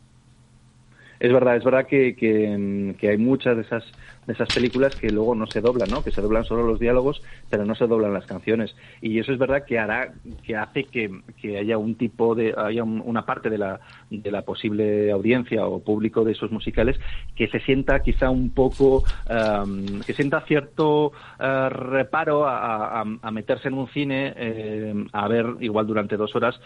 Es 1.20 1.32
verdad, 1.32 1.56
es 1.56 1.64
verdad 1.64 1.88
que, 1.88 2.16
que, 2.16 3.10
hay 3.10 3.18
muchas 3.18 3.56
de 3.56 3.62
esas 3.62 3.84
de 4.26 4.34
esas 4.34 4.54
películas 4.54 4.96
que 4.96 5.10
luego 5.10 5.36
no 5.36 5.48
se 5.48 5.62
doblan, 5.62 5.90
¿no? 5.90 6.04
Que 6.04 6.12
se 6.12 6.22
doblan 6.22 6.46
solo 6.46 6.64
los 6.64 6.80
diálogos, 6.80 7.22
pero 7.50 7.66
no 7.66 7.76
se 7.76 7.88
doblan 7.88 8.14
las 8.14 8.26
canciones. 8.26 8.76
Y 9.02 9.20
eso 9.20 9.32
es 9.32 9.40
verdad 9.40 9.66
que 9.66 9.80
hará, 9.80 10.14
que 10.46 10.56
hace 10.56 10.86
que, 10.86 11.22
que 11.42 11.58
haya 11.58 11.78
un 11.78 11.96
tipo 11.96 12.36
de, 12.36 12.54
haya 12.58 12.84
una 12.84 13.26
parte 13.26 13.50
de 13.50 13.58
la, 13.58 13.80
de 14.10 14.32
la 14.32 14.44
posible 14.44 15.12
audiencia 15.12 15.66
o 15.66 15.80
público 15.80 16.24
de 16.24 16.34
esos 16.34 16.52
musicales 16.52 17.00
que 17.36 17.48
se 17.48 17.60
sienta 17.62 18.02
quizá 18.02 18.30
un 18.30 18.52
poco, 18.52 19.04
um, 19.30 20.02
que 20.02 20.14
sienta 20.14 20.42
cierto 20.42 21.08
uh, 21.40 21.70
reparo 21.70 22.46
a, 22.46 23.02
a, 23.02 23.06
a, 23.22 23.32
meterse 23.32 23.68
en 23.68 23.76
un 23.76 23.88
cine 23.90 24.34
eh, 24.36 25.06
a 25.12 25.28
ver 25.28 25.46
igual 25.60 25.88
durante 25.88 26.18
dos 26.18 26.36
horas 26.36 26.60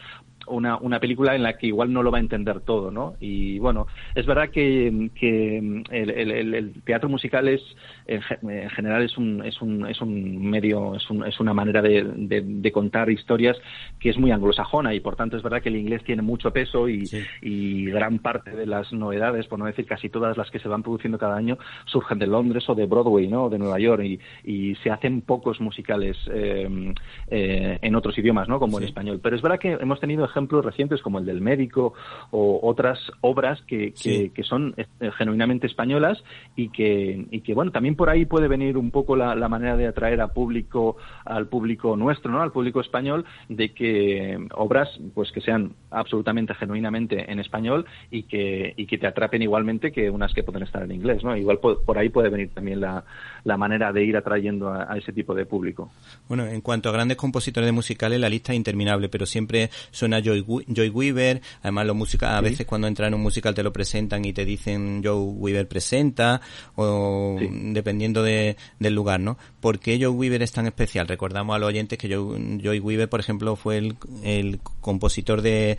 una, 0.47 0.77
una 0.77 0.99
película 0.99 1.35
en 1.35 1.43
la 1.43 1.57
que 1.57 1.67
igual 1.67 1.91
no 1.91 2.03
lo 2.03 2.11
va 2.11 2.17
a 2.17 2.21
entender 2.21 2.61
todo, 2.61 2.91
¿no? 2.91 3.15
Y 3.19 3.59
bueno, 3.59 3.87
es 4.15 4.25
verdad 4.25 4.49
que, 4.49 5.09
que 5.15 5.57
el, 5.57 6.09
el, 6.09 6.53
el, 6.53 6.81
teatro 6.83 7.09
musical 7.09 7.47
es, 7.47 7.61
en, 8.07 8.21
general, 8.69 9.03
es 9.03 9.17
un, 9.17 9.43
es 9.45 9.61
un, 9.61 9.85
es 9.87 10.01
un 10.01 10.49
medio, 10.49 10.95
es, 10.95 11.09
un, 11.09 11.25
es 11.25 11.39
una 11.39 11.53
manera 11.53 11.81
de, 11.81 12.03
de, 12.03 12.41
de, 12.41 12.71
contar 12.71 13.09
historias 13.09 13.57
que 13.99 14.09
es 14.09 14.17
muy 14.17 14.31
anglosajona 14.31 14.93
y 14.93 14.99
por 14.99 15.15
tanto 15.15 15.37
es 15.37 15.43
verdad 15.43 15.61
que 15.61 15.69
el 15.69 15.75
inglés 15.75 16.03
tiene 16.03 16.21
mucho 16.21 16.51
peso 16.51 16.87
y, 16.87 17.05
sí. 17.05 17.23
y 17.41 17.85
gran 17.85 18.19
parte 18.19 18.51
de 18.51 18.65
las 18.65 18.91
novedades, 18.93 19.47
por 19.47 19.59
no 19.59 19.65
decir 19.65 19.85
casi 19.85 20.09
todas 20.09 20.37
las 20.37 20.49
que 20.51 20.59
se 20.59 20.67
van 20.67 20.83
produciendo 20.83 21.17
cada 21.17 21.35
año, 21.35 21.57
surgen 21.85 22.19
de 22.19 22.27
Londres 22.27 22.67
o 22.69 22.75
de 22.75 22.85
Broadway, 22.85 23.27
¿no? 23.27 23.49
De 23.49 23.57
Nueva 23.57 23.79
York 23.79 24.03
y, 24.03 24.19
y 24.43 24.75
se 24.75 24.89
hacen 24.89 25.21
pocos 25.21 25.59
musicales 25.59 26.17
eh, 26.31 26.93
eh, 27.27 27.79
en 27.81 27.95
otros 27.95 28.17
idiomas, 28.17 28.47
¿no? 28.47 28.59
Como 28.59 28.77
sí. 28.77 28.83
en 28.83 28.89
español. 28.89 29.19
Pero 29.21 29.35
es 29.35 29.41
verdad 29.41 29.59
que 29.59 29.73
hemos 29.73 29.99
tenido 29.99 30.25
ejemplos 30.25 30.36
recientes 30.63 31.01
como 31.01 31.19
el 31.19 31.25
del 31.25 31.41
médico 31.41 31.93
o 32.31 32.59
otras 32.63 32.99
obras 33.21 33.61
que, 33.67 33.93
sí. 33.95 34.31
que 34.33 34.43
son 34.43 34.73
eh, 34.77 34.85
genuinamente 35.17 35.67
españolas 35.67 36.23
y 36.55 36.69
que, 36.69 37.25
y 37.31 37.41
que, 37.41 37.53
bueno, 37.53 37.71
también 37.71 37.95
por 37.95 38.09
ahí 38.09 38.25
puede 38.25 38.47
venir 38.47 38.77
un 38.77 38.91
poco 38.91 39.15
la, 39.15 39.35
la, 39.35 39.49
manera 39.49 39.77
de 39.77 39.87
atraer 39.87 40.21
a 40.21 40.29
público, 40.29 40.97
al 41.25 41.47
público 41.47 41.95
nuestro, 41.95 42.31
¿no? 42.31 42.41
Al 42.41 42.51
público 42.51 42.81
español, 42.81 43.25
de 43.49 43.73
que 43.73 44.37
obras, 44.53 44.89
pues 45.13 45.31
que 45.31 45.41
sean 45.41 45.73
absolutamente, 45.91 46.53
genuinamente 46.55 47.31
en 47.31 47.39
español 47.39 47.85
y 48.11 48.23
que, 48.23 48.73
y 48.75 48.85
que 48.85 48.97
te 48.97 49.07
atrapen 49.07 49.41
igualmente 49.41 49.91
que 49.91 50.09
unas 50.09 50.33
que 50.33 50.43
pueden 50.43 50.63
estar 50.63 50.83
en 50.83 50.91
inglés, 50.91 51.23
¿no? 51.23 51.35
Igual 51.35 51.59
por, 51.59 51.83
por 51.83 51.97
ahí 51.97 52.09
puede 52.09 52.29
venir 52.29 52.49
también 52.53 52.81
la, 52.81 53.03
la 53.43 53.57
manera 53.57 53.91
de 53.91 54.03
ir 54.03 54.17
atrayendo 54.17 54.69
a, 54.69 54.91
a, 54.91 54.97
ese 54.97 55.13
tipo 55.13 55.33
de 55.33 55.45
público. 55.45 55.91
Bueno, 56.27 56.45
en 56.45 56.61
cuanto 56.61 56.89
a 56.89 56.91
grandes 56.91 57.17
compositores 57.17 57.67
de 57.67 57.71
musicales, 57.71 58.19
la 58.19 58.29
lista 58.29 58.51
es 58.51 58.57
interminable, 58.57 59.09
pero 59.09 59.25
siempre 59.25 59.69
suena 59.91 60.19
Joy, 60.27 60.65
Joy 60.67 60.89
Weaver, 60.89 61.41
además 61.61 61.85
los 61.87 61.95
músicos 61.95 62.29
a 62.29 62.39
sí. 62.39 62.43
veces 62.43 62.65
cuando 62.65 62.87
entran 62.87 63.09
en 63.09 63.13
un 63.15 63.21
musical 63.21 63.53
te 63.53 63.63
lo 63.63 63.73
presentan 63.73 64.25
y 64.25 64.33
te 64.33 64.45
dicen 64.45 65.01
Joe 65.03 65.15
Weaver 65.15 65.67
presenta, 65.67 66.41
o 66.75 67.37
sí. 67.39 67.47
dependiendo 67.51 68.23
de, 68.23 68.57
del 68.79 68.93
lugar, 68.93 69.19
¿no? 69.19 69.37
¿Por 69.59 69.79
qué 69.79 69.97
Joe 69.97 70.09
Weaver 70.09 70.41
es 70.41 70.51
tan 70.51 70.67
especial? 70.67 71.07
Recordamos 71.07 71.55
a 71.55 71.59
los 71.59 71.69
oyentes 71.69 71.97
que 71.97 72.13
Joe, 72.13 72.59
Joy 72.61 72.79
Weaver, 72.79 73.09
por 73.09 73.19
ejemplo, 73.19 73.55
fue 73.55 73.77
el, 73.77 73.95
el 74.23 74.59
compositor 74.81 75.41
de 75.41 75.77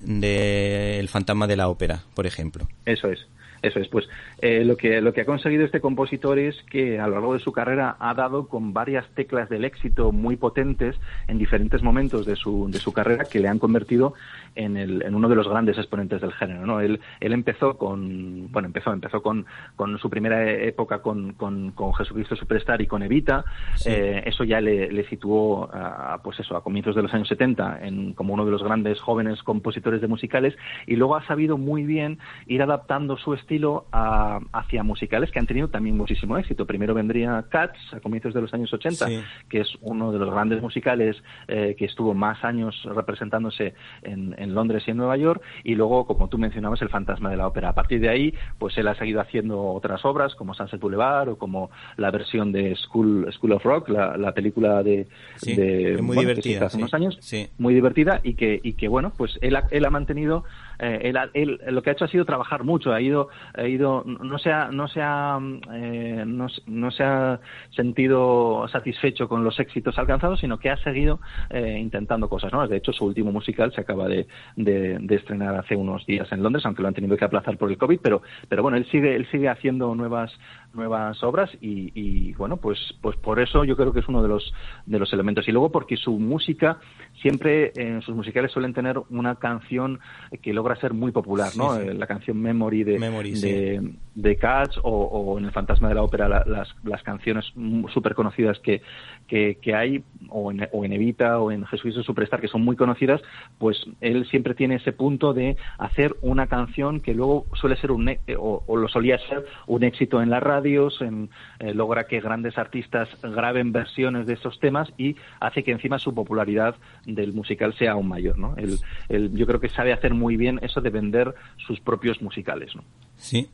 de 0.00 0.98
El 0.98 1.08
fantasma 1.08 1.46
de 1.46 1.56
la 1.56 1.68
ópera, 1.68 2.04
por 2.14 2.26
ejemplo. 2.26 2.68
Eso 2.84 3.08
es. 3.08 3.26
Eso 3.66 3.80
es, 3.80 3.88
pues 3.88 4.08
eh, 4.40 4.64
lo, 4.64 4.76
que, 4.76 5.00
lo 5.00 5.12
que 5.12 5.22
ha 5.22 5.24
conseguido 5.24 5.64
este 5.64 5.80
compositor 5.80 6.38
es 6.38 6.62
que 6.70 7.00
a 7.00 7.06
lo 7.06 7.14
largo 7.14 7.34
de 7.34 7.40
su 7.40 7.52
carrera 7.52 7.96
ha 7.98 8.14
dado 8.14 8.48
con 8.48 8.72
varias 8.72 9.08
teclas 9.14 9.48
del 9.48 9.64
éxito 9.64 10.12
muy 10.12 10.36
potentes 10.36 10.96
en 11.26 11.38
diferentes 11.38 11.82
momentos 11.82 12.26
de 12.26 12.36
su, 12.36 12.68
de 12.70 12.78
su 12.78 12.92
carrera 12.92 13.24
que 13.24 13.40
le 13.40 13.48
han 13.48 13.58
convertido 13.58 14.14
en, 14.54 14.76
el, 14.76 15.02
en 15.02 15.14
uno 15.14 15.28
de 15.28 15.34
los 15.34 15.48
grandes 15.48 15.78
exponentes 15.78 16.20
del 16.20 16.32
género. 16.32 16.64
¿no? 16.64 16.80
Él, 16.80 17.00
él 17.20 17.32
empezó 17.32 17.76
con, 17.76 18.50
bueno, 18.52 18.66
empezó, 18.66 18.92
empezó 18.92 19.22
con, 19.22 19.46
con 19.74 19.98
su 19.98 20.08
primera 20.08 20.48
época 20.50 21.00
con, 21.00 21.32
con, 21.32 21.72
con 21.72 21.92
Jesucristo 21.94 22.36
Superstar 22.36 22.80
y 22.80 22.86
con 22.86 23.02
Evita. 23.02 23.44
Sí. 23.74 23.90
Eh, 23.90 24.22
eso 24.26 24.44
ya 24.44 24.60
le, 24.60 24.90
le 24.90 25.08
situó 25.08 25.68
a, 25.72 26.20
pues 26.22 26.40
eso, 26.40 26.56
a 26.56 26.62
comienzos 26.62 26.94
de 26.94 27.02
los 27.02 27.12
años 27.12 27.28
70 27.28 27.80
en, 27.82 28.12
como 28.14 28.34
uno 28.34 28.44
de 28.44 28.50
los 28.50 28.62
grandes 28.62 29.00
jóvenes 29.00 29.42
compositores 29.42 30.00
de 30.00 30.08
musicales 30.08 30.56
y 30.86 30.96
luego 30.96 31.16
ha 31.16 31.26
sabido 31.26 31.58
muy 31.58 31.84
bien 31.84 32.18
ir 32.46 32.62
adaptando 32.62 33.16
su 33.16 33.34
estilo 33.34 33.55
a, 33.92 34.38
hacia 34.52 34.82
musicales 34.82 35.30
que 35.30 35.38
han 35.38 35.46
tenido 35.46 35.68
también 35.68 35.96
muchísimo 35.96 36.36
éxito. 36.38 36.66
Primero 36.66 36.94
vendría 36.94 37.44
Cats 37.48 37.78
a 37.92 38.00
comienzos 38.00 38.34
de 38.34 38.40
los 38.40 38.52
años 38.54 38.72
80, 38.72 39.06
sí. 39.06 39.20
que 39.48 39.60
es 39.60 39.68
uno 39.80 40.12
de 40.12 40.18
los 40.18 40.30
grandes 40.30 40.60
musicales 40.60 41.16
eh, 41.48 41.74
que 41.78 41.84
estuvo 41.86 42.14
más 42.14 42.42
años 42.44 42.74
representándose 42.84 43.74
en, 44.02 44.34
en, 44.38 44.54
Londres 44.54 44.84
y 44.86 44.90
en 44.90 44.96
Nueva 44.96 45.16
York, 45.16 45.42
y 45.64 45.74
luego, 45.74 46.06
como 46.06 46.28
tú 46.28 46.38
mencionabas, 46.38 46.80
El 46.82 46.88
fantasma 46.88 47.30
de 47.30 47.36
la 47.36 47.46
ópera. 47.46 47.70
A 47.70 47.74
partir 47.74 48.00
de 48.00 48.08
ahí, 48.08 48.34
pues 48.58 48.76
él 48.78 48.88
ha 48.88 48.94
seguido 48.94 49.20
haciendo 49.20 49.60
otras 49.60 50.04
obras 50.04 50.34
como 50.34 50.54
Sunset 50.54 50.80
Boulevard 50.80 51.28
o 51.30 51.38
como 51.38 51.70
la 51.96 52.10
versión 52.10 52.52
de 52.52 52.74
School, 52.76 53.32
School 53.32 53.52
of 53.52 53.64
Rock, 53.64 53.88
la, 53.88 54.16
la 54.16 54.32
película 54.32 54.82
de... 54.82 55.06
Sí, 55.36 55.54
de 55.54 55.96
muy 56.00 56.16
bueno, 56.16 56.30
divertida. 56.30 56.66
hace 56.66 56.78
unos 56.78 56.94
años, 56.94 57.18
muy 57.58 57.74
divertida 57.74 58.20
y 58.22 58.34
que, 58.34 58.60
y 58.62 58.74
que 58.74 58.88
bueno, 58.88 59.12
pues 59.16 59.38
él 59.40 59.56
ha, 59.56 59.64
él 59.70 59.84
ha 59.84 59.90
mantenido 59.90 60.44
eh, 60.78 61.00
él, 61.04 61.16
él, 61.34 61.60
lo 61.68 61.82
que 61.82 61.90
ha 61.90 61.92
hecho 61.92 62.04
ha 62.04 62.08
sido 62.08 62.24
trabajar 62.24 62.64
mucho, 62.64 62.92
ha 62.92 63.00
ido, 63.00 63.28
ido 63.66 64.04
no 64.04 64.38
se 64.38 64.52
ha, 64.52 64.70
no 64.70 64.88
se 64.88 65.00
ha, 65.02 65.38
eh, 65.72 66.24
no, 66.26 66.46
no, 66.66 66.90
se 66.90 67.02
ha 67.02 67.40
sentido 67.70 68.66
satisfecho 68.68 69.28
con 69.28 69.44
los 69.44 69.58
éxitos 69.60 69.98
alcanzados, 69.98 70.40
sino 70.40 70.58
que 70.58 70.70
ha 70.70 70.76
seguido 70.78 71.20
eh, 71.50 71.78
intentando 71.78 72.28
cosas 72.28 72.52
nuevas. 72.52 72.70
De 72.70 72.76
hecho, 72.76 72.92
su 72.92 73.04
último 73.04 73.32
musical 73.32 73.72
se 73.72 73.80
acaba 73.80 74.08
de, 74.08 74.26
de, 74.56 74.98
de, 75.00 75.14
estrenar 75.14 75.56
hace 75.56 75.76
unos 75.76 76.04
días 76.06 76.30
en 76.32 76.42
Londres, 76.42 76.64
aunque 76.66 76.82
lo 76.82 76.88
han 76.88 76.94
tenido 76.94 77.16
que 77.16 77.24
aplazar 77.24 77.56
por 77.56 77.70
el 77.70 77.78
COVID, 77.78 78.00
pero, 78.02 78.22
pero 78.48 78.62
bueno, 78.62 78.76
él 78.76 78.86
sigue, 78.90 79.14
él 79.14 79.26
sigue 79.30 79.48
haciendo 79.48 79.94
nuevas, 79.94 80.32
nuevas 80.74 81.22
obras 81.22 81.50
y, 81.60 81.92
y 81.94 82.32
bueno, 82.34 82.58
pues, 82.58 82.78
pues 83.00 83.16
por 83.16 83.40
eso 83.40 83.64
yo 83.64 83.76
creo 83.76 83.92
que 83.92 84.00
es 84.00 84.08
uno 84.08 84.22
de 84.22 84.28
los, 84.28 84.52
de 84.86 84.98
los 84.98 85.12
elementos. 85.12 85.48
Y 85.48 85.52
luego 85.52 85.70
porque 85.70 85.96
su 85.96 86.18
música 86.18 86.78
siempre 87.20 87.72
en 87.76 88.02
sus 88.02 88.14
musicales 88.14 88.52
suelen 88.52 88.74
tener 88.74 89.00
una 89.10 89.36
canción 89.36 90.00
que 90.42 90.52
logra 90.52 90.76
ser 90.76 90.94
muy 90.94 91.12
popular, 91.12 91.52
¿no? 91.56 91.74
Sí, 91.76 91.82
sí. 91.88 91.96
La 91.96 92.06
canción 92.06 92.40
Memory 92.40 92.84
de, 92.84 92.98
Memory, 92.98 93.25
de, 93.32 94.36
Cats 94.36 94.78
o, 94.82 95.36
en 95.38 95.44
El 95.44 95.52
Fantasma 95.52 95.88
de 95.88 95.94
la 95.94 96.02
Ópera 96.02 96.28
la, 96.28 96.42
las, 96.46 96.74
las 96.84 97.02
canciones 97.02 97.44
súper 97.92 98.14
conocidas 98.14 98.58
que, 98.60 98.80
que, 99.26 99.74
hay, 99.74 100.02
o 100.28 100.50
en, 100.50 100.68
o 100.72 100.84
en 100.84 100.92
Evita 100.92 101.38
o 101.40 101.50
en 101.50 101.66
Jesucristo 101.66 102.02
Superstar, 102.02 102.40
que 102.40 102.48
son 102.48 102.64
muy 102.64 102.76
conocidas, 102.76 103.20
pues 103.58 103.84
él 104.00 104.26
siempre 104.30 104.54
tiene 104.54 104.76
ese 104.76 104.92
punto 104.92 105.34
de 105.34 105.56
hacer 105.78 106.16
una 106.22 106.46
canción 106.46 107.00
que 107.00 107.14
luego 107.14 107.46
suele 107.54 107.76
ser 107.76 107.90
un, 107.90 108.08
o, 108.38 108.62
o 108.66 108.76
lo 108.76 108.88
solía 108.88 109.18
ser, 109.28 109.44
un 109.66 109.84
éxito 109.84 110.22
en 110.22 110.30
las 110.30 110.42
radios, 110.42 111.00
en, 111.00 111.28
eh, 111.58 111.74
logra 111.74 112.06
que 112.06 112.20
grandes 112.20 112.58
artistas 112.58 113.08
graben 113.22 113.72
versiones 113.72 114.26
de 114.26 114.34
esos 114.34 114.58
temas 114.60 114.92
y 114.98 115.16
hace 115.40 115.62
que 115.62 115.72
encima 115.72 115.98
su 115.98 116.14
popularidad 116.14 116.74
del 117.04 117.32
musical 117.32 117.74
sea 117.74 117.92
aún 117.92 118.08
mayor, 118.08 118.38
¿no? 118.38 118.54
Él, 118.56 118.78
él, 119.08 119.30
yo 119.34 119.46
creo 119.46 119.60
que 119.60 119.68
sabe 119.68 119.92
hacer 119.92 120.14
muy 120.14 120.36
bien 120.36 120.58
eso 120.62 120.80
de 120.80 120.90
vender 120.90 121.34
sus 121.66 121.80
propios 121.80 122.20
musicales, 122.20 122.74
¿no? 122.76 122.82
Sí, 123.18 123.48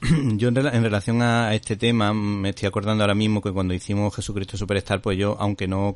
yo 0.36 0.48
en, 0.48 0.58
en, 0.58 0.82
relación 0.82 1.20
a 1.20 1.54
este 1.54 1.76
tema 1.76 2.14
me 2.14 2.50
estoy 2.50 2.68
acordando 2.68 3.02
ahora 3.02 3.14
mismo 3.14 3.42
que 3.42 3.50
cuando 3.50 3.74
hicimos 3.74 4.14
Jesucristo 4.14 4.56
Superstar, 4.56 5.00
pues 5.00 5.18
yo, 5.18 5.36
aunque 5.38 5.66
no 5.66 5.94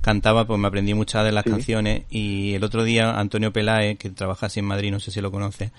cantaba, 0.00 0.46
pues 0.46 0.58
me 0.58 0.68
aprendí 0.68 0.92
muchas 0.92 1.24
de 1.24 1.32
las 1.32 1.44
sí. 1.44 1.50
canciones 1.50 2.02
y 2.10 2.54
el 2.54 2.64
otro 2.64 2.84
día 2.84 3.18
Antonio 3.18 3.52
Peláez, 3.52 3.98
que 3.98 4.10
trabaja 4.10 4.46
así 4.46 4.60
en 4.60 4.66
Madrid, 4.66 4.90
no 4.90 5.00
sé 5.00 5.10
si 5.10 5.20
lo 5.20 5.30
conoce, 5.30 5.70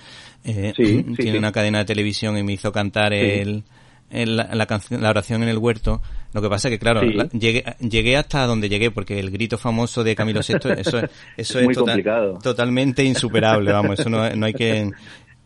eh, 0.45 0.73
sí, 0.75 1.03
tiene 1.17 1.37
una 1.37 1.51
cadena 1.51 1.79
de 1.79 1.85
televisión 1.85 2.37
y 2.37 2.43
me 2.43 2.53
hizo 2.53 2.71
cantar 2.71 3.13
el 3.13 3.63
la, 4.09 4.49
la, 4.53 4.65
canción, 4.65 5.01
la 5.01 5.09
oración 5.09 5.43
en 5.43 5.49
el 5.49 5.57
huerto. 5.57 6.01
Lo 6.33 6.41
que 6.41 6.49
pasa 6.49 6.67
es 6.67 6.73
que, 6.73 6.79
claro, 6.79 7.01
sí. 7.01 7.13
la, 7.13 7.27
llegué, 7.29 7.63
llegué 7.79 8.17
hasta 8.17 8.45
donde 8.45 8.69
llegué, 8.69 8.91
porque 8.91 9.19
el 9.19 9.31
grito 9.31 9.57
famoso 9.57 10.03
de 10.03 10.15
Camilo 10.15 10.41
VI, 10.47 10.55
eso, 10.77 10.99
eso 11.35 11.59
es, 11.59 11.67
total, 11.77 12.37
totalmente 12.41 13.03
insuperable, 13.03 13.71
vamos, 13.71 13.99
eso 13.99 14.09
no, 14.09 14.29
no 14.29 14.45
hay 14.45 14.53
que 14.53 14.89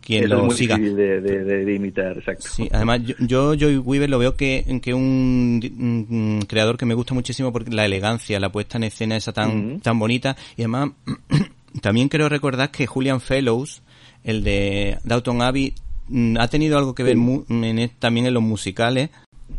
quien 0.01 0.25
Eso 0.25 0.33
lo 0.35 0.39
es 0.41 0.45
muy 0.45 0.55
siga. 0.55 0.77
De, 0.77 0.93
de, 0.93 1.21
de, 1.21 1.65
de, 1.65 1.73
imitar, 1.73 2.17
exacto. 2.17 2.47
Sí, 2.49 2.67
además 2.71 3.01
yo, 3.03 3.15
yo 3.19 3.55
Joy 3.55 3.77
Weaver 3.77 4.09
lo 4.09 4.19
veo 4.19 4.35
que, 4.35 4.79
que 4.81 4.93
un, 4.93 5.61
un, 6.09 6.45
creador 6.47 6.77
que 6.77 6.85
me 6.85 6.93
gusta 6.93 7.13
muchísimo 7.13 7.51
porque 7.53 7.71
la 7.71 7.85
elegancia, 7.85 8.39
la 8.39 8.51
puesta 8.51 8.77
en 8.77 8.85
escena 8.85 9.15
esa 9.15 9.31
tan, 9.31 9.49
uh 9.49 9.53
-huh. 9.53 9.81
tan 9.81 9.99
bonita 9.99 10.35
y 10.57 10.63
además 10.63 10.91
también 11.81 12.09
creo 12.09 12.27
recordar 12.29 12.71
que 12.71 12.87
Julian 12.87 13.21
Fellows, 13.21 13.81
el 14.23 14.43
de 14.43 14.97
Downton 15.03 15.41
Abbey, 15.41 15.73
Mm, 16.11 16.37
ha 16.39 16.47
tenido 16.49 16.77
algo 16.77 16.93
que 16.93 17.03
ver 17.03 17.15
sí. 17.15 17.45
en, 17.49 17.89
también 17.97 18.25
en 18.25 18.33
los 18.33 18.43
musicales. 18.43 19.09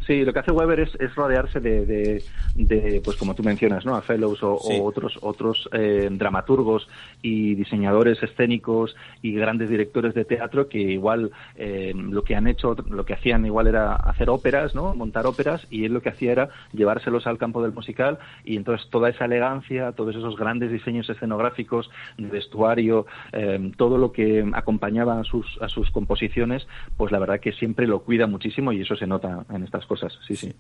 Sí, 0.06 0.22
lo 0.24 0.32
que 0.32 0.40
hace 0.40 0.50
Weber 0.50 0.80
es, 0.80 0.90
es 1.00 1.14
rodearse 1.14 1.60
de, 1.60 1.86
de, 1.86 2.24
de, 2.54 3.00
pues 3.04 3.16
como 3.16 3.34
tú 3.34 3.42
mencionas, 3.42 3.84
¿no? 3.84 3.94
A 3.94 4.02
Fellows 4.02 4.42
o, 4.42 4.58
sí. 4.58 4.74
o 4.78 4.84
otros 4.84 5.18
otros 5.22 5.68
eh, 5.72 6.08
dramaturgos 6.10 6.88
y 7.22 7.54
diseñadores 7.54 8.22
escénicos 8.22 8.94
y 9.22 9.32
grandes 9.32 9.70
directores 9.70 10.14
de 10.14 10.24
teatro 10.24 10.68
que 10.68 10.78
igual 10.78 11.30
eh, 11.56 11.92
lo 11.94 12.24
que 12.24 12.34
han 12.34 12.48
hecho, 12.48 12.74
lo 12.90 13.04
que 13.04 13.14
hacían 13.14 13.46
igual 13.46 13.68
era 13.68 13.94
hacer 13.94 14.28
óperas, 14.28 14.74
¿no? 14.74 14.94
Montar 14.94 15.26
óperas 15.26 15.66
y 15.70 15.84
él 15.84 15.92
lo 15.92 16.02
que 16.02 16.10
hacía 16.10 16.32
era 16.32 16.48
llevárselos 16.72 17.26
al 17.26 17.38
campo 17.38 17.62
del 17.62 17.72
musical 17.72 18.18
y 18.44 18.56
entonces 18.56 18.88
toda 18.90 19.08
esa 19.08 19.24
elegancia, 19.24 19.92
todos 19.92 20.14
esos 20.16 20.36
grandes 20.36 20.72
diseños 20.72 21.08
escenográficos, 21.08 21.90
de 22.18 22.28
vestuario, 22.28 23.06
eh, 23.32 23.72
todo 23.76 23.98
lo 23.98 24.12
que 24.12 24.44
acompañaba 24.52 25.20
a 25.20 25.24
sus 25.24 25.46
a 25.60 25.68
sus 25.68 25.90
composiciones, 25.90 26.66
pues 26.96 27.12
la 27.12 27.18
verdad 27.18 27.40
que 27.40 27.52
siempre 27.52 27.86
lo 27.86 28.02
cuida 28.02 28.26
muchísimo 28.26 28.72
y 28.72 28.80
eso 28.80 28.96
se 28.96 29.06
nota 29.06 29.44
en 29.50 29.62
estas 29.62 29.86
cosas, 29.86 30.12
sí, 30.26 30.36
sí. 30.36 30.52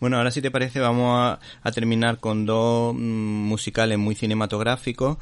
Bueno, 0.00 0.18
ahora 0.18 0.30
si 0.30 0.42
te 0.42 0.50
parece 0.50 0.80
vamos 0.80 1.38
a, 1.62 1.70
terminar 1.72 2.18
con 2.18 2.46
dos 2.46 2.94
mm, 2.94 2.98
musicales 2.98 3.96
muy 3.96 4.14
cinematográficos 4.14 5.18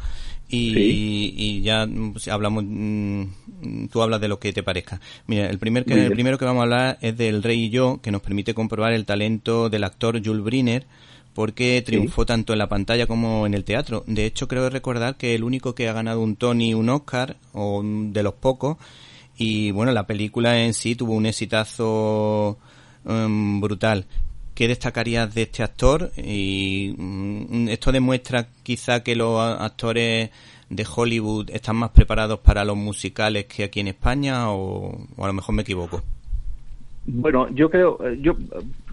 y, 0.50 1.60
ya 1.62 1.86
pues, 2.12 2.28
hablamos, 2.28 2.64
mm, 2.66 3.86
tú 3.90 4.02
hablas 4.02 4.20
de 4.20 4.28
lo 4.28 4.38
que 4.38 4.52
te 4.52 4.62
parezca. 4.62 5.00
Mira, 5.26 5.48
el, 5.48 5.58
primer 5.58 5.84
que, 5.84 6.06
el 6.06 6.12
primero 6.12 6.38
que 6.38 6.44
vamos 6.44 6.60
a 6.60 6.64
hablar 6.64 6.98
es 7.00 7.16
del 7.16 7.42
Rey 7.42 7.64
y 7.64 7.70
yo, 7.70 8.00
que 8.02 8.10
nos 8.10 8.22
permite 8.22 8.54
comprobar 8.54 8.92
el 8.92 9.04
talento 9.04 9.68
del 9.68 9.84
actor 9.84 10.24
Jules 10.24 10.44
Briner, 10.44 10.86
porque 11.34 11.82
triunfó 11.84 12.26
tanto 12.26 12.52
en 12.52 12.58
la 12.58 12.68
pantalla 12.68 13.06
como 13.06 13.46
en 13.46 13.54
el 13.54 13.64
teatro. 13.64 14.04
De 14.06 14.26
hecho, 14.26 14.48
creo 14.48 14.68
recordar 14.70 15.16
que 15.16 15.34
el 15.34 15.44
único 15.44 15.74
que 15.74 15.88
ha 15.88 15.92
ganado 15.92 16.20
un 16.20 16.36
Tony 16.36 16.70
y 16.70 16.74
un 16.74 16.88
Oscar, 16.88 17.36
o 17.52 17.82
de 17.84 18.22
los 18.22 18.34
pocos, 18.34 18.76
y 19.36 19.70
bueno, 19.70 19.92
la 19.92 20.06
película 20.06 20.60
en 20.60 20.74
sí 20.74 20.96
tuvo 20.96 21.12
un 21.12 21.26
exitazo 21.26 22.58
um, 23.04 23.60
brutal. 23.60 24.06
¿Qué 24.58 24.66
destacarías 24.66 25.32
de 25.36 25.42
este 25.42 25.62
actor? 25.62 26.10
Y 26.16 26.92
mm, 26.98 27.68
esto 27.68 27.92
demuestra 27.92 28.48
quizá 28.64 29.04
que 29.04 29.14
los 29.14 29.38
actores 29.40 30.30
de 30.68 30.86
Hollywood 30.96 31.50
están 31.50 31.76
más 31.76 31.90
preparados 31.90 32.40
para 32.40 32.64
los 32.64 32.76
musicales 32.76 33.44
que 33.44 33.62
aquí 33.62 33.78
en 33.78 33.86
España 33.86 34.50
o 34.50 34.98
a 35.16 35.26
lo 35.28 35.32
mejor 35.32 35.54
me 35.54 35.62
equivoco. 35.62 36.02
Bueno, 37.10 37.48
yo 37.54 37.70
creo, 37.70 37.98
eh, 38.06 38.18
yo, 38.20 38.36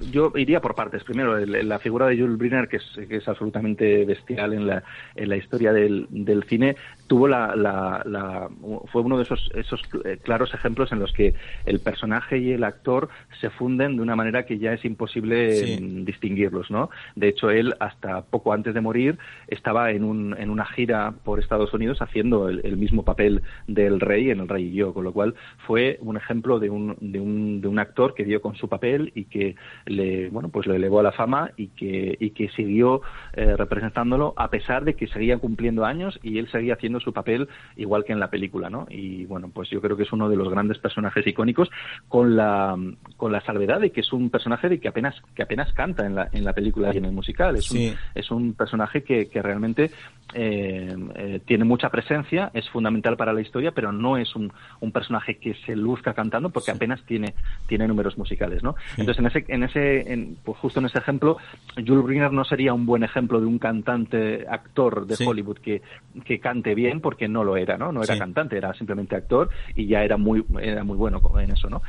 yo 0.09 0.31
iría 0.35 0.61
por 0.61 0.73
partes. 0.73 1.03
Primero, 1.03 1.37
la 1.37 1.79
figura 1.79 2.07
de 2.07 2.17
Jules 2.17 2.37
Briner, 2.37 2.69
que 2.69 2.77
es, 2.77 3.07
que 3.09 3.17
es 3.17 3.27
absolutamente 3.27 4.05
bestial 4.05 4.53
en 4.53 4.67
la, 4.67 4.83
en 5.15 5.27
la 5.27 5.35
historia 5.35 5.73
del, 5.73 6.07
del 6.09 6.45
cine, 6.45 6.77
tuvo 7.07 7.27
la, 7.27 7.55
la, 7.55 8.49
fue 8.91 9.01
uno 9.01 9.17
de 9.17 9.23
esos, 9.23 9.51
esos 9.55 9.81
eh, 10.03 10.17
claros 10.21 10.53
ejemplos 10.53 10.91
en 10.91 10.99
los 10.99 11.11
que 11.13 11.35
el 11.65 11.79
personaje 11.79 12.37
y 12.37 12.51
el 12.51 12.63
actor 12.63 13.09
se 13.39 13.49
funden 13.49 13.95
de 13.97 14.01
una 14.01 14.15
manera 14.15 14.45
que 14.45 14.57
ya 14.57 14.73
es 14.73 14.83
imposible 14.85 15.79
mm, 15.79 16.05
distinguirlos, 16.05 16.71
¿no? 16.71 16.89
De 17.15 17.27
hecho, 17.27 17.49
él 17.49 17.75
hasta 17.79 18.21
poco 18.23 18.53
antes 18.53 18.73
de 18.73 18.81
morir 18.81 19.17
estaba 19.47 19.91
en, 19.91 20.03
un, 20.03 20.35
en 20.37 20.49
una 20.49 20.65
gira 20.65 21.13
por 21.23 21.39
Estados 21.39 21.73
Unidos 21.73 22.01
haciendo 22.01 22.49
el, 22.49 22.61
el 22.63 22.77
mismo 22.77 23.03
papel 23.03 23.41
del 23.67 23.99
rey 23.99 24.31
en 24.31 24.39
El 24.39 24.47
Rey 24.47 24.65
y 24.65 24.73
yo, 24.73 24.93
con 24.93 25.03
lo 25.03 25.13
cual 25.13 25.35
fue 25.65 25.97
un 26.01 26.17
ejemplo 26.17 26.59
de 26.59 26.69
un, 26.69 26.95
de 26.99 27.19
un, 27.19 27.61
de 27.61 27.67
un 27.67 27.79
actor 27.79 28.13
que 28.13 28.23
dio 28.23 28.41
con 28.41 28.55
su 28.55 28.69
papel 28.69 29.11
y 29.15 29.25
que 29.25 29.55
le, 29.85 30.29
bueno, 30.29 30.49
pues 30.49 30.67
lo 30.67 30.73
elevó 30.73 30.99
a 30.99 31.03
la 31.03 31.11
fama 31.11 31.51
y 31.57 31.67
que, 31.67 32.17
y 32.19 32.31
que 32.31 32.49
siguió 32.49 33.01
eh, 33.33 33.55
representándolo 33.57 34.33
a 34.37 34.49
pesar 34.49 34.83
de 34.83 34.95
que 34.95 35.07
seguía 35.07 35.37
cumpliendo 35.37 35.85
años 35.85 36.19
y 36.23 36.39
él 36.39 36.49
seguía 36.49 36.73
haciendo 36.73 36.94
su 36.99 37.13
papel 37.13 37.47
igual 37.75 38.03
que 38.03 38.13
en 38.13 38.19
la 38.19 38.29
película, 38.29 38.69
¿no? 38.69 38.85
Y 38.89 39.25
bueno, 39.25 39.49
pues 39.53 39.69
yo 39.69 39.81
creo 39.81 39.97
que 39.97 40.03
es 40.03 40.13
uno 40.13 40.29
de 40.29 40.35
los 40.35 40.49
grandes 40.49 40.77
personajes 40.79 41.25
icónicos 41.25 41.69
con 42.07 42.35
la, 42.35 42.77
con 43.17 43.31
la 43.31 43.41
salvedad 43.41 43.79
de 43.79 43.91
que 43.91 44.01
es 44.01 44.13
un 44.13 44.29
personaje 44.29 44.69
de 44.69 44.79
que 44.79 44.87
apenas, 44.87 45.15
que 45.35 45.43
apenas 45.43 45.71
canta 45.73 46.05
en 46.05 46.15
la, 46.15 46.29
en 46.31 46.43
la 46.43 46.53
película 46.53 46.91
y 46.93 46.97
en 46.97 47.05
el 47.05 47.11
musical. 47.11 47.55
Es, 47.55 47.71
un, 47.71 47.95
es 48.13 48.31
un 48.31 48.53
personaje 48.53 49.03
que, 49.03 49.29
que 49.29 49.41
realmente 49.41 49.91
eh, 50.33 50.95
eh, 51.15 51.39
tiene 51.45 51.65
mucha 51.65 51.89
presencia, 51.89 52.51
es 52.53 52.69
fundamental 52.69 53.17
para 53.17 53.33
la 53.33 53.41
historia, 53.41 53.71
pero 53.71 53.91
no 53.91 54.17
es 54.17 54.35
un, 54.35 54.51
un 54.79 54.91
personaje 54.91 55.37
que 55.37 55.53
se 55.65 55.75
luzca 55.75 56.13
cantando 56.13 56.49
porque 56.49 56.71
apenas 56.71 57.03
tiene, 57.05 57.33
tiene 57.67 57.87
números 57.87 58.17
musicales, 58.17 58.63
¿no? 58.63 58.75
Entonces, 58.97 59.19
en 59.19 59.25
ese, 59.27 59.45
en 59.47 59.63
ese, 59.63 60.35
pues 60.43 60.57
justo 60.57 60.79
en 60.79 60.87
ese 60.87 60.99
ejemplo, 60.99 61.37
Jules 61.75 62.03
Briner 62.03 62.31
no 62.31 62.43
sería 62.43 62.73
un 62.73 62.85
buen 62.85 63.03
ejemplo 63.03 63.39
de 63.39 63.45
un 63.45 63.59
cantante 63.59 64.45
actor 64.49 65.05
de 65.05 65.25
Hollywood 65.25 65.57
que, 65.57 65.81
que 66.23 66.39
cante 66.39 66.75
bien, 66.75 66.84
porque 67.01 67.27
no 67.27 67.43
lo 67.43 67.57
era, 67.57 67.77
¿no? 67.77 67.91
No 67.91 68.03
era 68.03 68.17
cantante, 68.17 68.57
era 68.57 68.73
simplemente 68.73 69.15
actor 69.15 69.49
y 69.75 69.87
ya 69.87 70.03
era 70.03 70.17
muy, 70.17 70.43
era 70.61 70.83
muy 70.83 70.97
bueno 70.97 71.21
en 71.39 71.51
eso, 71.51 71.69
¿no? 71.69 71.81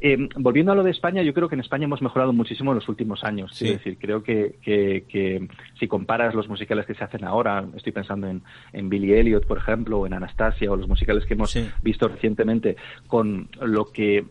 Eh, 0.00 0.28
volviendo 0.36 0.72
a 0.72 0.74
lo 0.74 0.82
de 0.82 0.90
España, 0.90 1.22
yo 1.22 1.34
creo 1.34 1.48
que 1.48 1.54
en 1.54 1.60
España 1.60 1.84
hemos 1.84 2.02
mejorado 2.02 2.32
muchísimo 2.32 2.72
en 2.72 2.76
los 2.76 2.88
últimos 2.88 3.24
años. 3.24 3.50
Es 3.60 3.72
decir, 3.72 3.98
creo 3.98 4.22
que, 4.22 4.56
que, 4.62 5.04
que, 5.08 5.48
si 5.78 5.88
comparas 5.88 6.34
los 6.34 6.48
musicales 6.48 6.86
que 6.86 6.94
se 6.94 7.04
hacen 7.04 7.24
ahora, 7.24 7.64
estoy 7.76 7.92
pensando 7.92 8.26
en, 8.26 8.42
en 8.72 8.88
Billy 8.88 9.14
Elliot, 9.14 9.46
por 9.46 9.58
ejemplo, 9.58 10.00
o 10.00 10.06
en 10.06 10.14
Anastasia, 10.14 10.70
o 10.70 10.76
los 10.76 10.88
musicales 10.88 11.24
que 11.26 11.34
hemos 11.34 11.56
visto 11.82 12.08
recientemente, 12.08 12.76
con 13.06 13.48
lo 13.60 13.86
que 13.86 14.18
eh, 14.18 14.24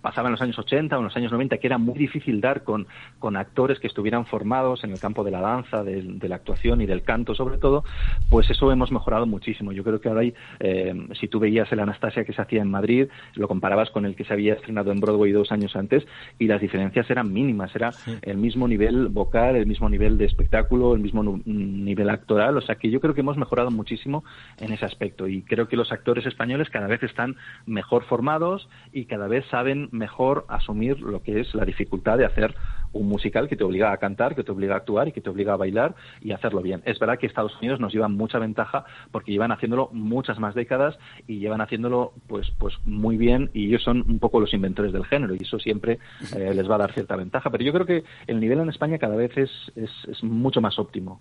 pasaba 0.00 0.28
en 0.28 0.32
los 0.32 0.42
años 0.42 0.58
80, 0.58 0.96
o 0.96 1.00
en 1.00 1.04
los 1.04 1.16
años 1.16 1.32
90, 1.32 1.58
que 1.58 1.66
era 1.66 1.78
muy 1.78 1.98
difícil 1.98 2.40
dar 2.40 2.64
con, 2.64 2.86
con 3.18 3.36
actores 3.36 3.78
que 3.78 3.86
estuvieran 3.86 4.26
formados 4.26 4.84
en 4.84 4.92
el 4.92 5.00
campo 5.00 5.24
de 5.24 5.30
la 5.30 5.40
danza, 5.40 5.82
de, 5.84 6.28
la 6.28 6.36
actuación 6.36 6.80
y 6.80 6.86
del 6.86 7.02
canto 7.02 7.34
sobre 7.34 7.58
todo, 7.58 7.84
pues 8.28 8.48
eso 8.50 8.70
hemos 8.70 8.92
mejorado 8.92 9.26
muchísimo. 9.26 9.69
Yo 9.72 9.84
creo 9.84 10.00
que 10.00 10.08
ahora 10.08 10.22
hay, 10.22 10.34
eh, 10.60 10.94
si 11.18 11.28
tú 11.28 11.38
veías 11.40 11.70
el 11.72 11.80
Anastasia 11.80 12.24
que 12.24 12.32
se 12.32 12.40
hacía 12.40 12.62
en 12.62 12.70
Madrid, 12.70 13.08
lo 13.34 13.48
comparabas 13.48 13.90
con 13.90 14.06
el 14.06 14.14
que 14.14 14.24
se 14.24 14.32
había 14.32 14.54
estrenado 14.54 14.92
en 14.92 15.00
Broadway 15.00 15.32
dos 15.32 15.52
años 15.52 15.76
antes 15.76 16.06
y 16.38 16.46
las 16.46 16.60
diferencias 16.60 17.10
eran 17.10 17.32
mínimas, 17.32 17.74
era 17.74 17.90
el 18.22 18.36
mismo 18.36 18.68
nivel 18.68 19.08
vocal, 19.08 19.56
el 19.56 19.66
mismo 19.66 19.88
nivel 19.88 20.16
de 20.18 20.26
espectáculo, 20.26 20.94
el 20.94 21.00
mismo 21.00 21.40
nivel 21.44 22.10
actoral, 22.10 22.56
o 22.56 22.60
sea 22.60 22.76
que 22.76 22.90
yo 22.90 23.00
creo 23.00 23.14
que 23.14 23.20
hemos 23.20 23.36
mejorado 23.36 23.70
muchísimo 23.70 24.24
en 24.58 24.72
ese 24.72 24.84
aspecto. 24.84 25.26
Y 25.26 25.42
creo 25.42 25.68
que 25.68 25.76
los 25.76 25.92
actores 25.92 26.26
españoles 26.26 26.70
cada 26.70 26.86
vez 26.86 27.02
están 27.02 27.36
mejor 27.66 28.04
formados 28.04 28.68
y 28.92 29.06
cada 29.06 29.26
vez 29.26 29.44
saben 29.50 29.88
mejor 29.92 30.46
asumir 30.48 30.60
asumir 30.60 31.00
lo 31.00 31.22
que 31.22 31.40
es 31.40 31.54
la 31.54 31.64
dificultad 31.64 32.18
de 32.18 32.26
hacer 32.26 32.54
un 32.92 33.08
musical 33.08 33.48
que 33.48 33.56
te 33.56 33.64
obliga 33.64 33.92
a 33.92 33.96
cantar, 33.98 34.34
que 34.34 34.44
te 34.44 34.52
obliga 34.52 34.74
a 34.74 34.78
actuar 34.78 35.08
y 35.08 35.12
que 35.12 35.20
te 35.20 35.30
obliga 35.30 35.54
a 35.54 35.56
bailar 35.56 35.94
y 36.20 36.32
hacerlo 36.32 36.62
bien. 36.62 36.82
Es 36.84 36.98
verdad 36.98 37.18
que 37.18 37.26
Estados 37.26 37.56
Unidos 37.60 37.80
nos 37.80 37.92
lleva 37.92 38.08
mucha 38.08 38.38
ventaja 38.38 38.84
porque 39.10 39.32
llevan 39.32 39.52
haciéndolo 39.52 39.90
muchas 39.92 40.38
más 40.38 40.54
décadas 40.54 40.98
y 41.26 41.38
llevan 41.38 41.60
haciéndolo 41.60 42.12
pues 42.26 42.50
pues 42.58 42.74
muy 42.84 43.16
bien 43.16 43.50
y 43.54 43.66
ellos 43.66 43.82
son 43.82 44.04
un 44.08 44.18
poco 44.18 44.40
los 44.40 44.52
inventores 44.52 44.92
del 44.92 45.06
género 45.06 45.34
y 45.34 45.42
eso 45.42 45.58
siempre 45.58 45.98
eh, 46.36 46.52
les 46.54 46.68
va 46.68 46.76
a 46.76 46.78
dar 46.78 46.92
cierta 46.92 47.16
ventaja. 47.16 47.50
Pero 47.50 47.64
yo 47.64 47.72
creo 47.72 47.86
que 47.86 48.04
el 48.26 48.40
nivel 48.40 48.60
en 48.60 48.68
España 48.68 48.98
cada 48.98 49.16
vez 49.16 49.36
es, 49.36 49.50
es, 49.76 50.22
mucho 50.22 50.60
más 50.60 50.78
óptimo. 50.78 51.20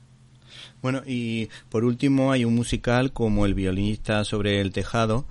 Bueno, 0.81 1.01
y 1.05 1.49
por 1.69 1.85
último 1.85 2.31
hay 2.31 2.45
un 2.45 2.55
musical 2.55 3.13
como 3.13 3.45
El 3.45 3.53
violinista 3.53 4.23
sobre 4.23 4.61
el 4.61 4.71
tejado, 4.71 5.25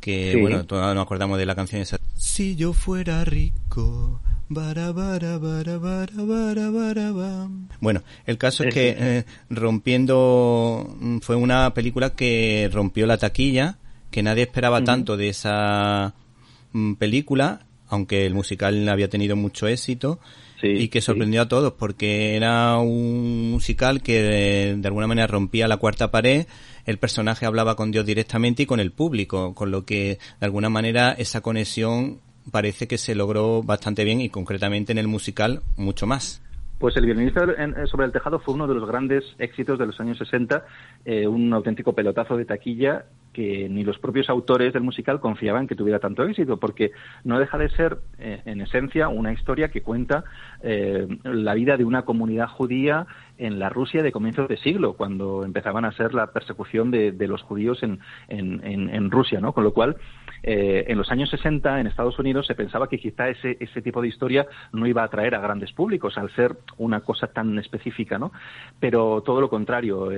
que 0.00 0.38
bueno, 0.40 0.64
todos 0.64 0.94
nos 0.94 1.04
acordamos 1.04 1.38
de 1.38 1.46
la 1.46 1.54
canción 1.54 1.82
esa. 1.82 1.98
Si 2.14 2.56
yo 2.56 2.72
fuera 2.72 3.24
rico. 3.24 4.20
Bueno, 7.80 8.02
el 8.26 8.38
caso 8.38 8.64
es 8.64 8.74
que 8.74 8.96
eh, 8.98 9.24
rompiendo 9.50 10.96
mm, 11.00 11.18
fue 11.18 11.36
una 11.36 11.74
película 11.74 12.10
que 12.10 12.70
rompió 12.72 13.06
la 13.06 13.18
taquilla, 13.18 13.78
que 14.10 14.22
nadie 14.22 14.44
esperaba 14.44 14.84
tanto 14.84 15.16
de 15.16 15.28
esa 15.28 16.14
mm, 16.72 16.94
película, 16.94 17.66
aunque 17.88 18.26
el 18.26 18.34
musical 18.34 18.88
había 18.88 19.08
tenido 19.08 19.36
mucho 19.36 19.66
éxito 19.66 20.18
y 20.62 20.88
que 20.88 21.00
sorprendió 21.00 21.42
a 21.42 21.48
todos 21.48 21.72
porque 21.72 22.36
era 22.36 22.78
un 22.78 23.50
musical 23.50 24.02
que 24.02 24.22
de, 24.76 24.86
alguna 24.86 25.06
manera 25.06 25.26
rompía 25.26 25.66
la 25.66 25.76
cuarta 25.76 26.10
pared, 26.10 26.46
el 26.86 26.98
personaje 26.98 27.46
hablaba 27.46 27.74
con 27.74 27.90
Dios 27.90 28.06
directamente 28.06 28.62
y 28.62 28.66
con 28.66 28.80
el 28.80 28.92
público, 28.92 29.54
con 29.54 29.70
lo 29.70 29.84
que 29.84 30.18
de 30.40 30.46
alguna 30.46 30.68
manera 30.68 31.12
esa 31.12 31.40
conexión 31.40 32.20
parece 32.50 32.88
que 32.88 32.98
se 32.98 33.14
logró 33.14 33.62
bastante 33.62 34.04
bien 34.04 34.20
y 34.20 34.28
concretamente 34.28 34.92
en 34.92 34.98
el 34.98 35.08
musical 35.08 35.60
mucho 35.76 36.06
más. 36.06 36.42
Pues 36.78 36.96
el 36.96 37.06
violinista 37.06 37.46
sobre 37.86 38.06
el 38.06 38.12
tejado 38.12 38.40
fue 38.40 38.54
uno 38.54 38.66
de 38.66 38.74
los 38.74 38.88
grandes 38.88 39.22
éxitos 39.38 39.78
de 39.78 39.86
los 39.86 40.00
años 40.00 40.18
60, 40.18 40.66
eh, 41.04 41.28
un 41.28 41.52
auténtico 41.52 41.92
pelotazo 41.92 42.36
de 42.36 42.44
taquilla 42.44 43.04
que 43.32 43.68
ni 43.68 43.84
los 43.84 43.98
propios 43.98 44.28
autores 44.28 44.72
del 44.72 44.82
musical 44.82 45.20
confiaban 45.20 45.66
que 45.66 45.74
tuviera 45.74 45.98
tanto 45.98 46.22
éxito, 46.24 46.58
porque 46.58 46.92
no 47.24 47.38
deja 47.38 47.58
de 47.58 47.70
ser, 47.70 47.98
eh, 48.18 48.42
en 48.44 48.60
esencia, 48.60 49.08
una 49.08 49.32
historia 49.32 49.68
que 49.68 49.82
cuenta 49.82 50.24
eh, 50.62 51.06
la 51.24 51.54
vida 51.54 51.76
de 51.76 51.84
una 51.84 52.02
comunidad 52.02 52.48
judía 52.48 53.06
en 53.38 53.58
la 53.58 53.70
Rusia 53.70 54.02
de 54.02 54.12
comienzos 54.12 54.48
de 54.48 54.56
siglo, 54.58 54.94
cuando 54.94 55.44
empezaban 55.44 55.84
a 55.84 55.92
ser 55.92 56.14
la 56.14 56.28
persecución 56.28 56.90
de, 56.90 57.12
los 57.26 57.42
judíos 57.42 57.82
en, 57.82 58.00
en, 58.28 59.10
Rusia, 59.10 59.40
¿no? 59.40 59.52
Con 59.52 59.64
lo 59.64 59.72
cual, 59.72 59.96
eh, 60.42 60.84
en 60.88 60.98
los 60.98 61.10
años 61.10 61.30
60 61.30 61.80
en 61.80 61.86
Estados 61.86 62.18
Unidos 62.18 62.46
se 62.46 62.54
pensaba 62.54 62.88
que 62.88 62.98
quizá 62.98 63.28
ese, 63.28 63.56
ese 63.58 63.80
tipo 63.80 64.02
de 64.02 64.08
historia 64.08 64.46
no 64.72 64.86
iba 64.86 65.02
a 65.02 65.06
atraer 65.06 65.34
a 65.34 65.40
grandes 65.40 65.72
públicos 65.72 66.18
al 66.18 66.30
ser 66.34 66.56
una 66.78 67.00
cosa 67.00 67.28
tan 67.28 67.58
específica, 67.58 68.18
¿no? 68.18 68.32
Pero 68.78 69.22
todo 69.22 69.40
lo 69.40 69.48
contrario, 69.48 70.10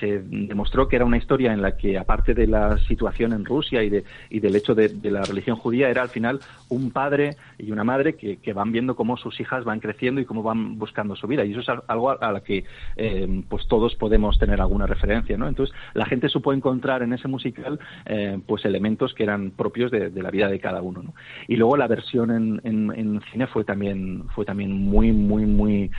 se 0.00 0.22
demostró 0.22 0.88
que 0.88 0.96
era 0.96 1.04
una 1.04 1.16
historia 1.16 1.52
en 1.52 1.62
la 1.62 1.76
que, 1.76 1.98
aparte 1.98 2.25
de 2.34 2.46
la 2.46 2.78
situación 2.78 3.32
en 3.32 3.44
Rusia 3.44 3.82
y, 3.82 3.90
de, 3.90 4.04
y 4.30 4.40
del 4.40 4.56
hecho 4.56 4.74
de, 4.74 4.90
la 5.10 5.22
religión 5.22 5.56
judía 5.56 5.88
era 5.88 6.02
al 6.02 6.08
final 6.08 6.40
un 6.68 6.90
padre 6.90 7.36
y 7.58 7.70
una 7.70 7.84
madre 7.84 8.14
que, 8.14 8.52
van 8.52 8.72
viendo 8.72 8.96
cómo 8.96 9.18
sus 9.18 9.38
hijas 9.40 9.64
van 9.64 9.80
creciendo 9.80 10.20
y 10.20 10.24
cómo 10.24 10.42
van 10.42 10.78
buscando 10.78 11.14
su 11.14 11.26
vida. 11.26 11.44
Y 11.44 11.52
eso 11.52 11.60
es 11.60 11.68
algo 11.88 12.10
a, 12.10 12.32
la 12.32 12.40
que 12.40 12.64
eh, 12.96 13.42
pues 13.48 13.66
todos 13.68 13.94
podemos 13.96 14.38
tener 14.38 14.60
alguna 14.60 14.86
referencia. 14.86 15.36
¿no? 15.36 15.46
Entonces 15.46 15.74
la 15.92 16.06
gente 16.06 16.28
supo 16.28 16.52
encontrar 16.52 17.02
en 17.02 17.12
ese 17.12 17.28
musical 17.28 17.78
eh, 18.06 18.38
pues 18.46 18.64
elementos 18.64 19.12
que 19.12 19.24
eran 19.24 19.50
propios 19.50 19.90
de, 19.90 20.10
la 20.10 20.30
vida 20.30 20.48
de 20.48 20.58
cada 20.58 20.80
uno. 20.80 21.02
¿no? 21.02 21.14
Y 21.48 21.56
luego 21.56 21.76
la 21.76 21.86
versión 21.86 22.30
en, 22.30 22.60
en, 22.64 23.20
cine 23.30 23.46
fue 23.46 23.64
también, 23.64 24.24
fue 24.34 24.44
también 24.44 24.72
muy, 24.72 25.12
muy, 25.12 25.44
muy 25.44 25.56
muy, 25.66 25.90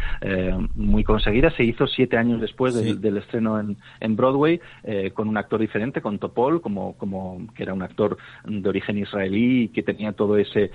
muy 0.76 1.04
conseguida. 1.04 1.52
Se 1.52 1.64
hizo 1.64 1.88
siete 1.88 2.18
años 2.18 2.42
después 2.42 2.74
del, 2.74 3.18
estreno 3.18 3.60
en, 3.60 3.78
en 4.00 4.16
Broadway 4.16 4.60
con 5.14 5.28
un 5.28 5.38
actor 5.38 5.60
diferente, 5.60 6.02
con 6.02 6.17
Topol, 6.20 6.62
como, 6.62 6.94
como 6.98 7.48
que 7.56 7.64
era 7.64 7.74
un 7.74 7.82
actor 7.82 8.18
de 8.46 8.70
origen 8.70 8.98
israelí 8.98 9.64
y 9.64 9.68
que 9.70 9.84
tenía 9.84 10.14
todo 10.14 10.38
ese, 10.38 10.72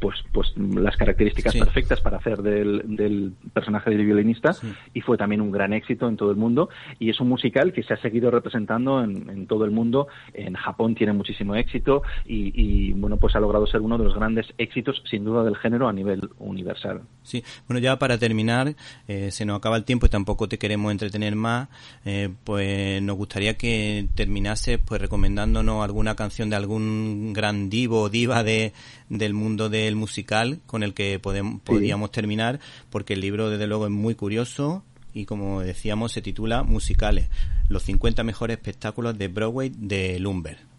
pues, 0.00 0.16
pues 0.32 0.52
las 0.56 0.96
características 0.96 1.54
perfectas 1.56 2.00
para 2.00 2.18
hacer 2.18 2.42
del, 2.42 2.82
del 2.96 3.32
personaje 3.52 3.90
del 3.90 4.04
violinista 4.04 4.54
y 4.94 5.00
fue 5.00 5.16
también 5.16 5.40
un 5.40 5.50
gran 5.50 5.72
éxito 5.72 6.08
en 6.08 6.16
todo 6.16 6.30
el 6.30 6.36
mundo. 6.36 6.68
Y 6.98 7.10
es 7.10 7.20
un 7.20 7.28
musical 7.28 7.72
que 7.72 7.82
se 7.82 7.94
ha 7.94 7.96
seguido 7.98 8.30
representando 8.30 9.02
en, 9.02 9.28
en 9.28 9.46
todo 9.46 9.64
el 9.64 9.70
mundo. 9.70 10.08
En 10.34 10.54
Japón 10.54 10.94
tiene 10.94 11.12
muchísimo 11.12 11.54
éxito 11.54 12.02
y, 12.24 12.92
bueno, 12.92 13.16
pues 13.16 13.34
ha 13.36 13.40
logrado 13.40 13.66
ser 13.66 13.80
uno 13.80 13.98
de 13.98 14.04
los 14.04 14.14
grandes 14.14 14.46
éxitos 14.58 15.02
sin 15.10 15.24
duda 15.24 15.44
del 15.44 15.56
género 15.56 15.88
a 15.88 15.92
nivel 15.92 16.28
universal. 16.38 17.02
Sí, 17.22 17.42
bueno, 17.68 17.80
ya 17.80 17.98
para 17.98 18.18
terminar, 18.18 18.74
eh, 19.08 19.30
se 19.30 19.44
nos 19.44 19.56
acaba 19.56 19.76
el 19.76 19.84
tiempo 19.84 20.06
y 20.06 20.08
tampoco 20.08 20.48
te 20.48 20.58
queremos 20.58 20.92
entretener 20.92 21.36
más, 21.36 21.68
eh, 22.04 22.30
pues 22.44 23.02
nos 23.02 23.16
gustaría 23.16 23.56
que 23.56 24.08
terminase 24.52 24.78
pues 24.78 25.00
recomendándonos 25.00 25.82
alguna 25.82 26.14
canción 26.14 26.50
de 26.50 26.56
algún 26.56 27.32
gran 27.32 27.70
divo 27.70 28.02
o 28.02 28.08
diva 28.08 28.42
de, 28.42 28.72
del 29.08 29.34
mundo 29.34 29.68
del 29.68 29.96
musical 29.96 30.60
con 30.66 30.82
el 30.82 30.94
que 30.94 31.18
podemos, 31.18 31.60
podríamos 31.62 32.10
terminar, 32.10 32.60
porque 32.90 33.14
el 33.14 33.20
libro 33.20 33.50
desde 33.50 33.66
luego 33.66 33.86
es 33.86 33.92
muy 33.92 34.14
curioso 34.14 34.82
y 35.14 35.24
como 35.24 35.60
decíamos 35.60 36.12
se 36.12 36.22
titula 36.22 36.62
Musicales, 36.62 37.28
los 37.68 37.82
50 37.84 38.24
mejores 38.24 38.56
espectáculos 38.56 39.16
de 39.18 39.28
Broadway 39.28 39.72
de 39.74 40.18
Lumber. 40.18 40.71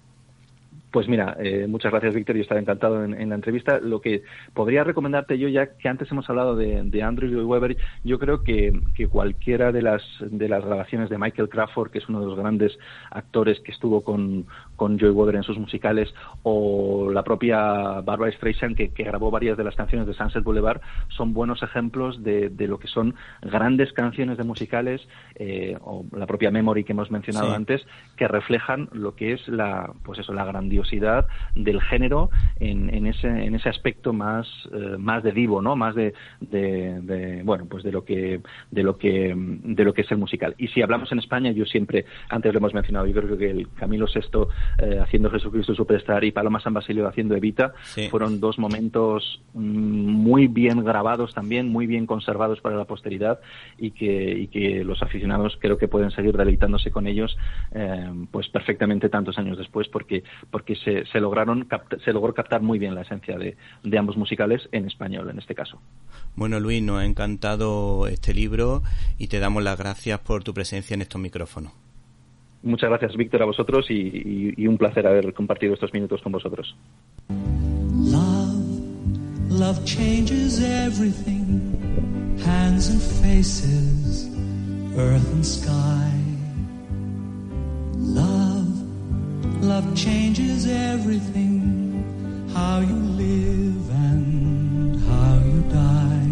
Pues 0.94 1.08
mira, 1.08 1.36
eh, 1.40 1.66
muchas 1.68 1.92
gracias 1.92 2.14
Víctor, 2.14 2.36
yo 2.36 2.44
estaba 2.44 2.62
encantado 2.62 3.04
en, 3.04 3.28
la 3.28 3.34
entrevista. 3.34 3.80
Lo 3.80 4.00
que 4.00 4.22
podría 4.54 4.84
recomendarte 4.84 5.40
yo, 5.40 5.48
ya 5.48 5.76
que 5.76 5.90
antes 5.90 6.12
hemos 6.12 6.30
hablado 6.30 6.56
de, 6.56 6.84
de 6.84 7.02
Andrew 7.02 7.32
Lloyd 7.32 7.46
Webber, 7.46 7.78
yo 8.04 8.20
creo 8.20 8.44
que, 8.44 8.80
cualquiera 9.10 9.72
de 9.72 9.82
las, 9.82 10.04
de 10.20 10.48
las 10.48 10.64
grabaciones 10.64 11.10
de 11.10 11.18
Michael 11.18 11.50
Crawford, 11.50 11.90
que 11.90 11.98
es 11.98 12.08
uno 12.08 12.20
de 12.20 12.28
los 12.28 12.38
grandes 12.38 12.78
actores 13.10 13.60
que 13.62 13.72
estuvo 13.72 14.04
con, 14.04 14.46
con 14.76 15.00
Joy 15.00 15.10
Webber 15.10 15.38
en 15.38 15.42
sus 15.42 15.58
musicales, 15.58 16.14
o 16.44 17.10
la 17.12 17.24
propia 17.24 18.02
Barbara 18.02 18.32
Streisand, 18.32 18.76
que, 18.76 18.90
grabó 19.04 19.32
varias 19.32 19.58
de 19.58 19.64
las 19.64 19.76
canciones 19.76 20.06
de 20.06 20.14
Sunset 20.14 20.44
Boulevard, 20.44 20.80
son 21.10 21.34
buenos 21.34 21.64
ejemplos 21.64 22.24
de, 22.24 22.52
lo 22.68 22.78
que 22.78 22.88
son 22.88 23.16
grandes 23.42 23.92
canciones 23.94 24.38
de 24.38 24.44
musicales, 24.44 25.02
eh, 25.36 25.76
o 25.82 26.06
la 26.16 26.28
propia 26.28 26.52
Memory 26.52 26.84
que 26.84 26.92
hemos 26.92 27.10
mencionado 27.10 27.52
antes, 27.52 27.84
que 28.16 28.28
reflejan 28.28 28.90
lo 28.92 29.16
que 29.16 29.34
es 29.34 29.48
la, 29.48 29.92
pues 30.04 30.20
eso, 30.20 30.34
la 30.34 30.46
del 31.56 31.82
género 31.82 32.30
en, 32.60 32.94
en, 32.94 33.08
ese, 33.08 33.28
en 33.28 33.56
ese 33.56 33.70
aspecto 33.70 34.14
más, 34.14 34.48
eh, 34.74 34.98
más 34.98 35.24
de 35.24 35.32
divo, 35.32 35.62
¿no? 35.62 35.76
Más 35.76 35.96
de, 35.96 36.14
de, 36.40 37.42
bueno, 37.44 37.66
pues 37.70 37.84
de 37.84 37.92
lo 37.92 38.04
que, 38.04 38.42
de 38.72 38.84
lo 38.84 38.98
que, 38.98 39.34
de 39.36 39.84
lo 39.84 39.94
que 39.94 40.02
es 40.02 40.12
el 40.12 40.18
musical. 40.18 40.56
Y 40.58 40.68
si 40.70 40.82
hablamos 40.82 41.12
en 41.12 41.20
España, 41.20 41.52
yo 41.52 41.66
siempre, 41.66 42.06
antes 42.30 42.54
lo 42.54 42.60
hemos 42.60 42.74
mencionado, 42.74 43.06
yo 43.08 43.22
creo 43.22 43.38
que 43.38 43.50
el 43.50 43.70
Camilo 43.74 44.08
VI 44.14 44.24
eh, 44.80 45.00
haciendo 45.02 45.30
Jesucristo 45.30 45.76
Superstar 45.76 46.24
y 46.24 46.32
Paloma 46.32 46.60
San 46.60 46.74
Basilio 46.74 47.08
haciendo 47.08 47.36
Evita 47.36 47.74
fueron 48.10 48.40
dos 48.40 48.58
momentos 48.60 49.42
mm, 49.54 49.60
muy 49.60 50.48
bien 50.48 50.84
grabados 50.84 51.34
también, 51.34 51.70
muy 51.70 51.88
bien 51.88 52.06
conservados 52.06 52.62
para 52.62 52.76
la 52.76 52.86
posteridad 52.86 53.40
y 53.78 53.92
que, 53.92 54.38
y 54.40 54.48
que 54.48 54.84
los 54.84 55.02
aficionados 55.02 55.58
creo 55.60 55.78
que 55.78 55.88
pueden 55.88 56.12
seguir 56.12 56.38
deleitándose 56.38 56.92
con 56.92 57.08
ellos 57.08 57.38
eh, 57.74 58.12
pues 58.32 58.50
perfectamente 58.50 59.10
tantos 59.10 59.38
años 59.38 59.58
después 59.58 59.88
porque, 59.88 60.24
porque 60.52 60.73
se, 60.76 61.04
lograron 61.20 61.68
se 62.04 62.14
logró 62.14 62.34
captar 62.34 62.62
muy 62.62 62.80
bien 62.80 62.96
la 62.96 63.02
esencia 63.02 63.38
de, 63.38 63.56
ambos 63.98 64.18
musicales 64.18 64.68
en 64.72 64.86
español 64.86 65.30
en 65.30 65.40
este 65.40 65.56
caso. 65.56 65.80
Bueno 66.36 66.60
Luis, 66.60 66.82
nos 66.82 67.00
ha 67.00 67.06
encantado 67.06 68.08
este 68.08 68.34
libro 68.34 68.82
y 69.18 69.28
te 69.28 69.40
damos 69.40 69.64
las 69.64 69.78
gracias 69.78 70.20
por 70.20 70.44
tu 70.44 70.54
presencia 70.54 70.94
en 70.96 71.02
estos 71.02 71.22
micrófonos. 71.22 71.74
Muchas 72.64 72.90
gracias 72.90 73.16
Víctor 73.16 73.42
a 73.44 73.46
vosotros 73.46 73.86
y, 73.90 74.66
un 74.68 74.78
placer 74.78 75.06
haber 75.06 75.34
compartido 75.34 75.74
estos 75.74 75.94
minutos 75.94 76.22
con 76.22 76.32
vosotros. 76.32 76.76
Love, 79.50 79.86
changes 79.86 80.60
everything, 80.62 81.72
hands 82.44 82.90
and 82.90 83.00
faces, 83.00 84.28
earth 84.98 85.32
and 85.32 85.46
sky. 85.46 86.24
Love 87.96 88.33
changes 89.96 90.68
everything, 90.68 92.50
how 92.54 92.80
you 92.80 92.96
live 92.96 93.90
and 93.92 95.00
how 95.08 95.34
you 95.46 95.62
die. 95.72 96.32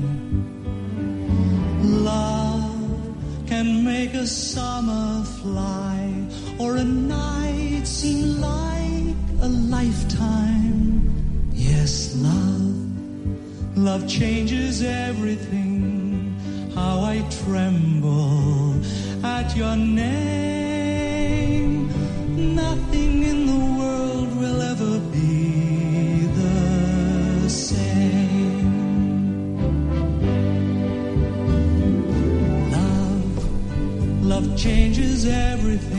Love 1.81 3.47
can 3.47 3.85
make 3.85 4.13
a 4.13 4.27
summer 4.27 5.23
fly 5.39 6.13
or 6.59 6.75
a 6.75 6.83
night 6.83 7.87
seem 7.87 8.41
like 8.41 9.15
a 9.41 9.47
lifetime. 9.47 11.09
Yes, 11.53 12.15
love, 12.17 13.77
love 13.77 14.07
changes 14.09 14.83
everything, 14.83 16.35
how 16.75 16.99
I 17.01 17.21
tremble 17.45 18.75
at 19.23 19.55
your 19.55 19.77
name. 19.77 20.60
Changes 34.61 35.25
everything. 35.25 35.90